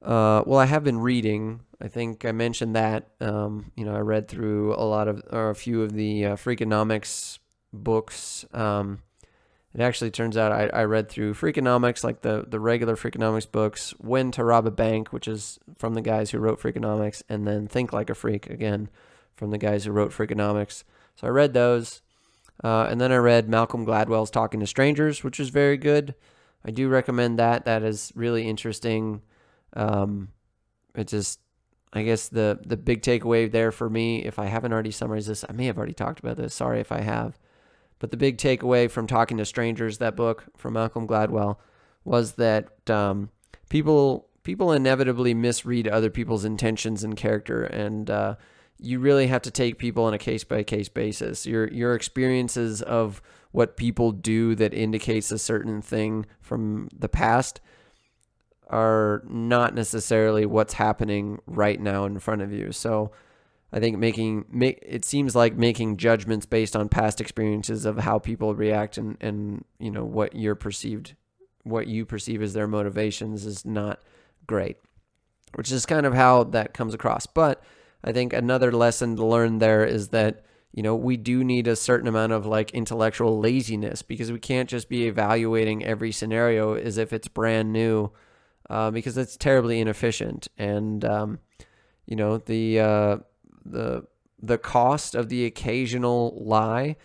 [0.00, 1.60] uh, well, I have been reading.
[1.80, 3.08] I think I mentioned that.
[3.20, 6.36] Um, you know, I read through a lot of or a few of the uh,
[6.36, 7.38] Freakonomics
[7.72, 8.44] books.
[8.52, 9.02] Um,
[9.74, 13.94] it actually turns out I, I read through Freakonomics, like the, the regular Freakonomics books,
[13.98, 17.68] When to Rob a Bank, which is from the guys who wrote Freakonomics, and then
[17.68, 18.88] Think Like a Freak, again,
[19.36, 20.84] from the guys who wrote Freakonomics.
[21.16, 22.02] So I read those.
[22.64, 26.14] Uh, and then I read Malcolm Gladwell's Talking to Strangers, which was very good.
[26.64, 27.64] I do recommend that.
[27.64, 29.22] That is really interesting.
[29.74, 30.28] Um,
[30.96, 31.38] it just,
[31.92, 35.44] I guess the the big takeaway there for me, if I haven't already summarized this,
[35.48, 36.52] I may have already talked about this.
[36.52, 37.38] Sorry if I have.
[37.98, 41.56] But the big takeaway from talking to strangers, that book from Malcolm Gladwell,
[42.04, 43.30] was that um,
[43.68, 48.36] people people inevitably misread other people's intentions and character, and uh,
[48.78, 51.46] you really have to take people on a case by case basis.
[51.46, 53.20] Your your experiences of
[53.50, 57.60] what people do that indicates a certain thing from the past
[58.68, 62.70] are not necessarily what's happening right now in front of you.
[62.70, 63.10] So
[63.72, 68.18] I think making make it seems like making judgments based on past experiences of how
[68.18, 71.14] people react and and you know what you're perceived
[71.68, 74.00] what you perceive as their motivations is not
[74.46, 74.76] great.
[75.54, 77.26] Which is kind of how that comes across.
[77.26, 77.62] But
[78.04, 81.76] I think another lesson to learn there is that you know we do need a
[81.76, 86.98] certain amount of like intellectual laziness because we can't just be evaluating every scenario as
[86.98, 88.12] if it's brand new
[88.68, 91.38] uh, because it's terribly inefficient and um,
[92.04, 93.16] you know the uh,
[93.70, 94.04] the
[94.40, 96.96] the cost of the occasional lie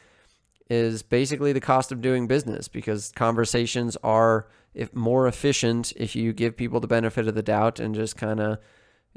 [0.69, 6.33] is basically the cost of doing business because conversations are if more efficient if you
[6.33, 8.57] give people the benefit of the doubt and just kind of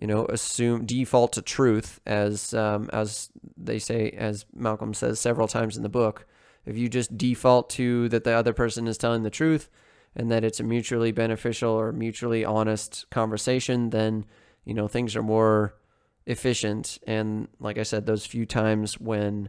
[0.00, 5.48] you know assume default to truth as um, as they say as Malcolm says several
[5.48, 6.26] times in the book.
[6.64, 9.70] If you just default to that the other person is telling the truth
[10.16, 14.24] and that it's a mutually beneficial or mutually honest conversation then
[14.64, 15.74] you know things are more
[16.26, 16.98] efficient.
[17.06, 19.48] And like I said, those few times when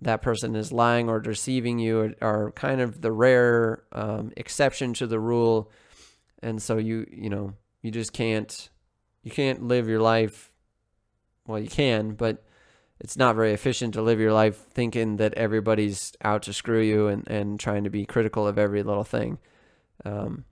[0.00, 5.06] that person is lying or deceiving you are, kind of the rare um, exception to
[5.06, 5.70] the rule.
[6.42, 8.70] And so you, you know, you just can't,
[9.22, 10.52] you can't live your life.
[11.46, 12.44] Well, you can, but
[13.00, 17.08] it's not very efficient to live your life thinking that everybody's out to screw you
[17.08, 19.38] and, and trying to be critical of every little thing.
[20.04, 20.44] Um,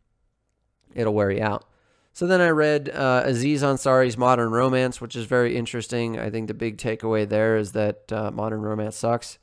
[0.95, 1.65] it'll wear you out.
[2.17, 6.19] So then I read uh, Aziz Ansari's Modern Romance, which is very interesting.
[6.19, 9.39] I think the big takeaway there is that uh, modern romance sucks.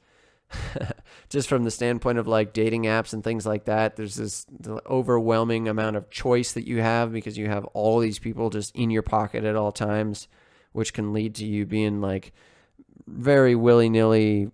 [1.30, 4.48] Just from the standpoint of like dating apps and things like that, there's this
[4.88, 8.90] overwhelming amount of choice that you have because you have all these people just in
[8.90, 10.28] your pocket at all times,
[10.72, 12.34] which can lead to you being like
[13.06, 14.50] very willy nilly,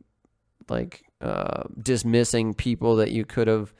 [0.67, 3.74] like uh, dismissing people that you could have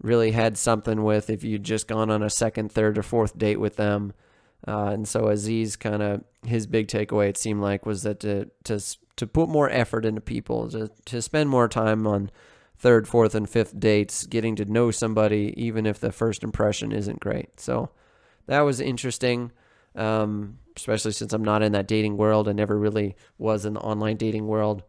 [0.00, 3.60] really had something with if you'd just gone on a second, third, or fourth date
[3.60, 4.12] with them.
[4.66, 8.50] Uh, and so Aziz kind of his big takeaway it seemed like was that to
[8.64, 8.80] to
[9.16, 12.30] to put more effort into people, to to spend more time on
[12.78, 17.20] third, fourth, and fifth dates, getting to know somebody, even if the first impression isn't
[17.20, 17.60] great.
[17.60, 17.90] So
[18.46, 19.52] that was interesting.
[19.94, 22.48] um, especially since I'm not in that dating world.
[22.48, 24.82] I never really was in the online dating world.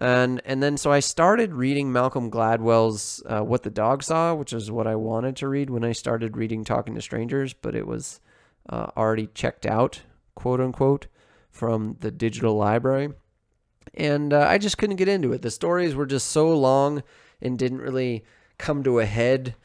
[0.00, 4.52] And and then so I started reading Malcolm Gladwell's uh, What the Dog Saw, which
[4.52, 7.86] is what I wanted to read when I started reading Talking to Strangers, but it
[7.86, 8.20] was
[8.68, 10.02] uh, already checked out,
[10.36, 11.08] quote unquote,
[11.50, 13.10] from the digital library.
[13.94, 15.42] And uh, I just couldn't get into it.
[15.42, 17.02] The stories were just so long
[17.42, 18.24] and didn't really
[18.56, 19.56] come to a head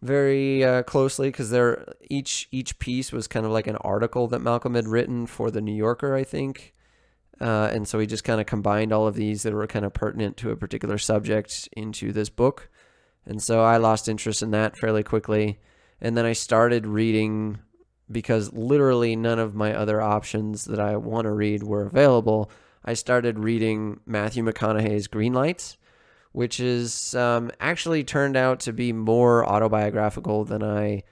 [0.00, 4.40] very uh, closely because they're each each piece was kind of like an article that
[4.40, 6.72] Malcolm had written for the New Yorker, I think.
[7.42, 9.92] Uh, and so he just kind of combined all of these that were kind of
[9.92, 12.70] pertinent to a particular subject into this book.
[13.26, 15.58] And so I lost interest in that fairly quickly.
[16.00, 17.58] And then I started reading
[18.10, 22.50] because literally none of my other options that I want to read were available.
[22.84, 25.76] I started reading Matthew McConaughey's Green Lights
[26.32, 31.02] which is um, actually turned out to be more autobiographical than I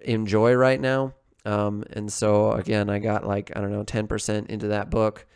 [0.00, 1.14] enjoy right now.
[1.44, 5.26] Um, and so again, I got like I don't know, ten percent into that book,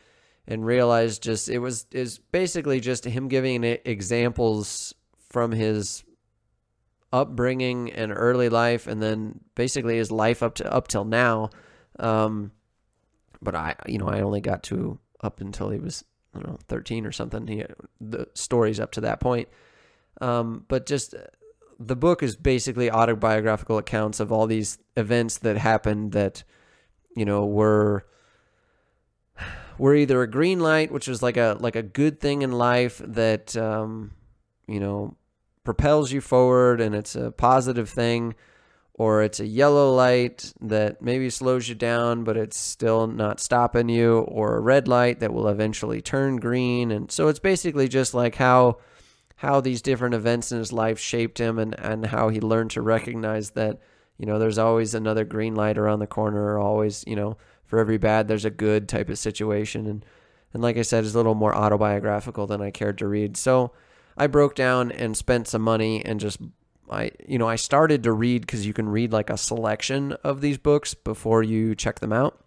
[0.47, 4.95] and realized just it was is basically just him giving examples
[5.31, 6.05] from his
[7.13, 11.51] upbringing and early life, and then basically his life up to up till now.
[11.99, 12.53] Um,
[13.41, 16.59] but I, you know, I only got to up until he was I don't know,
[16.69, 17.47] 13 or something.
[17.47, 17.65] He,
[18.01, 19.49] the stories up to that point.
[20.21, 21.15] Um, but just
[21.79, 26.45] the book is basically autobiographical accounts of all these events that happened that,
[27.17, 28.07] you know, were
[29.79, 33.01] were either a green light, which was like a like a good thing in life
[33.05, 34.13] that um,
[34.67, 35.17] you know
[35.65, 38.35] propels you forward and it's a positive thing,
[38.93, 43.89] or it's a yellow light that maybe slows you down, but it's still not stopping
[43.89, 46.91] you, or a red light that will eventually turn green.
[46.91, 48.79] And so it's basically just like how
[49.37, 52.81] how these different events in his life shaped him and, and how he learned to
[52.81, 53.81] recognize that,
[54.17, 57.37] you know, there's always another green light around the corner, or always, you know,
[57.67, 59.87] for every bad there's a good type of situation.
[59.87, 60.05] And
[60.53, 63.37] and like I said, it's a little more autobiographical than I cared to read.
[63.37, 63.73] So
[64.17, 66.39] I broke down and spent some money and just
[66.91, 70.41] I you know I started to read because you can read like a selection of
[70.41, 72.45] these books before you check them out,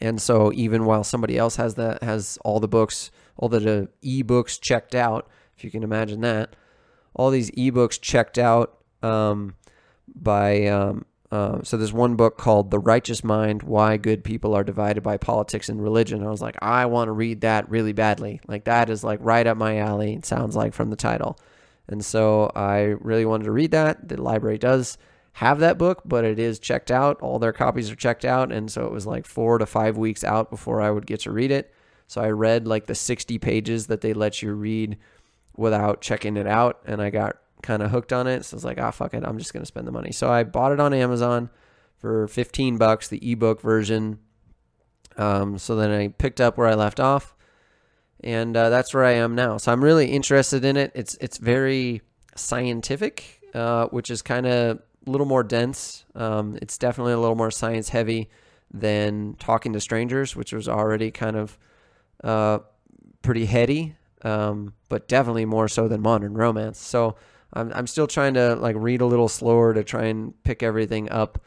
[0.00, 4.58] and so even while somebody else has that has all the books, all the e-books
[4.58, 6.54] checked out, if you can imagine that,
[7.14, 9.54] all these e-books checked out um,
[10.14, 14.62] by um, uh, so there's one book called The Righteous Mind: Why Good People Are
[14.62, 16.22] Divided by Politics and Religion.
[16.22, 18.42] I was like, I want to read that really badly.
[18.46, 20.12] Like that is like right up my alley.
[20.12, 21.38] It sounds like from the title.
[21.88, 24.10] And so I really wanted to read that.
[24.10, 24.98] The library does
[25.32, 27.18] have that book, but it is checked out.
[27.22, 28.52] All their copies are checked out.
[28.52, 31.32] And so it was like four to five weeks out before I would get to
[31.32, 31.72] read it.
[32.08, 34.98] So I read like the 60 pages that they let you read
[35.56, 36.82] without checking it out.
[36.84, 38.44] And I got kind of hooked on it.
[38.44, 39.24] So I was like, ah, fuck it.
[39.24, 40.12] I'm just going to spend the money.
[40.12, 41.50] So I bought it on Amazon
[41.96, 44.18] for 15 bucks, the ebook version.
[45.16, 47.34] Um, so then I picked up where I left off
[48.22, 49.56] and uh, that's where I am now.
[49.56, 50.92] So I'm really interested in it.
[50.94, 52.02] It's it's very
[52.34, 56.04] scientific, uh, which is kind of a little more dense.
[56.14, 58.30] Um, it's definitely a little more science heavy
[58.72, 61.58] than Talking to Strangers, which was already kind of
[62.22, 62.60] uh,
[63.22, 66.78] pretty heady, um, but definitely more so than Modern Romance.
[66.78, 67.16] So
[67.52, 71.10] I'm I'm still trying to like read a little slower to try and pick everything
[71.10, 71.42] up,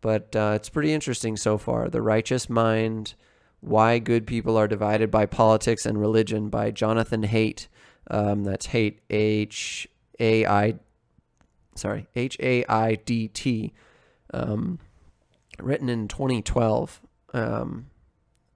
[0.00, 1.88] but uh, it's pretty interesting so far.
[1.88, 3.14] The Righteous Mind.
[3.60, 7.66] Why Good People Are Divided by Politics and Religion by Jonathan Haidt.
[8.08, 9.88] Um, that's Haidt, H
[10.20, 10.74] A I,
[11.74, 13.72] sorry, H A I D T,
[14.32, 14.78] um,
[15.58, 17.00] written in 2012.
[17.34, 17.86] Um,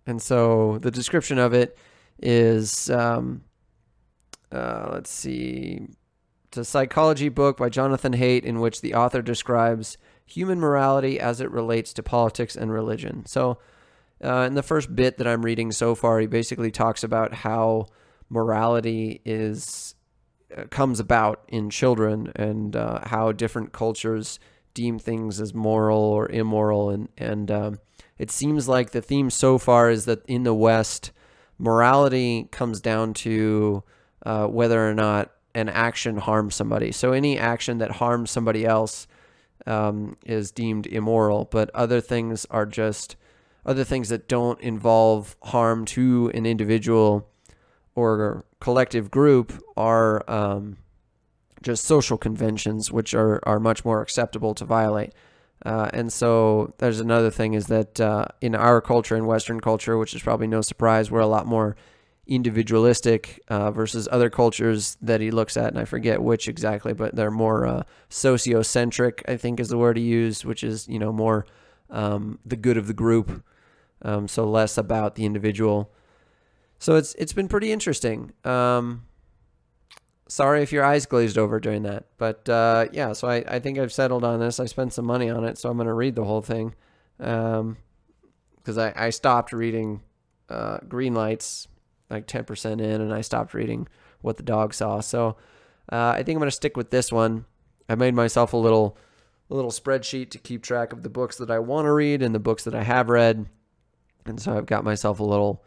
[0.07, 1.77] and so the description of it
[2.23, 3.43] is, um,
[4.53, 5.89] uh, let's see,
[6.51, 9.97] it's a psychology book by Jonathan Haidt in which the author describes
[10.27, 13.25] human morality as it relates to politics and religion.
[13.25, 13.59] So
[14.23, 17.87] uh, in the first bit that I'm reading so far, he basically talks about how
[18.29, 19.95] morality is
[20.57, 24.41] uh, comes about in children and uh, how different cultures
[24.75, 27.79] deem things as moral or immoral, and and um,
[28.19, 31.13] it seems like the theme so far is that in the West,
[31.59, 33.85] morality comes down to
[34.27, 35.31] uh, whether or not
[35.61, 36.91] an action harms somebody.
[36.93, 39.07] So any action that harms somebody else
[39.67, 43.17] um, is deemed immoral, but other things are just
[43.65, 47.29] other things that don't involve harm to an individual
[47.95, 50.79] or collective group are um,
[51.63, 55.13] just social conventions, which are, are much more acceptable to violate.
[55.65, 59.99] Uh, and so there's another thing is that uh, in our culture, in Western culture,
[59.99, 61.77] which is probably no surprise, we're a lot more
[62.31, 67.17] individualistic uh, versus other cultures that he looks at, and I forget which exactly, but
[67.17, 69.23] they're more uh, sociocentric.
[69.29, 71.45] I think is the word he used, which is you know more
[71.91, 73.43] um, the good of the group.
[74.03, 75.93] Um, so less about the individual.
[76.79, 78.33] So it's it's been pretty interesting.
[78.45, 79.07] Um,
[80.29, 83.13] sorry if your eyes glazed over during that, but uh, yeah.
[83.13, 84.61] So I, I think I've settled on this.
[84.61, 86.75] I spent some money on it, so I'm gonna read the whole thing.
[87.19, 87.77] Um,
[88.57, 90.03] because I I stopped reading
[90.49, 91.67] uh, Green Lights
[92.11, 93.89] like 10% in, and I stopped reading
[94.21, 95.01] What the Dog Saw.
[95.01, 95.37] So
[95.91, 97.45] uh, I think I'm gonna stick with this one.
[97.89, 98.97] I made myself a little
[99.51, 102.35] a little spreadsheet to keep track of the books that I want to read and
[102.35, 103.47] the books that I have read.
[104.25, 105.65] And so I've got myself a little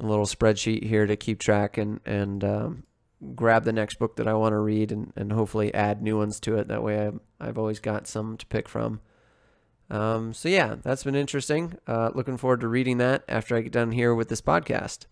[0.00, 2.82] a little spreadsheet here to keep track and and um,
[3.34, 6.40] grab the next book that I want to read and, and hopefully add new ones
[6.40, 6.68] to it.
[6.68, 9.00] That way I've, I've always got some to pick from.
[9.90, 11.78] Um, so yeah, that's been interesting.
[11.86, 15.06] Uh, looking forward to reading that after I get done here with this podcast.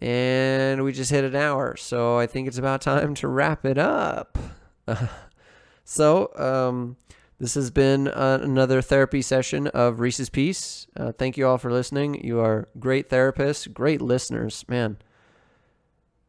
[0.00, 3.78] And we just hit an hour, so I think it's about time to wrap it
[3.78, 4.38] up.
[5.84, 6.96] so, um,
[7.38, 10.86] this has been uh, another therapy session of Reese's Piece.
[10.96, 12.24] Uh, thank you all for listening.
[12.24, 14.64] You are great therapists, great listeners.
[14.68, 14.98] Man,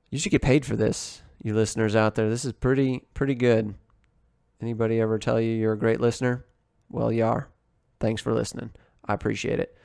[0.09, 2.29] you should get paid for this, you listeners out there.
[2.29, 3.75] This is pretty pretty good.
[4.59, 6.45] Anybody ever tell you you're a great listener?
[6.89, 7.47] Well, you are.
[7.99, 8.71] Thanks for listening.
[9.05, 9.77] I appreciate it.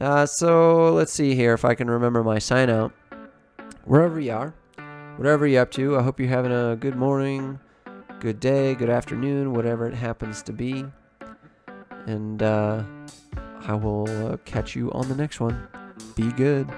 [0.00, 2.92] Uh, so let's see here if I can remember my sign out.
[3.88, 4.52] Wherever you are,
[5.16, 7.58] whatever you're up to, I hope you're having a good morning,
[8.20, 10.84] good day, good afternoon, whatever it happens to be.
[12.04, 12.82] And uh,
[13.62, 15.68] I will uh, catch you on the next one.
[16.16, 16.68] Be good.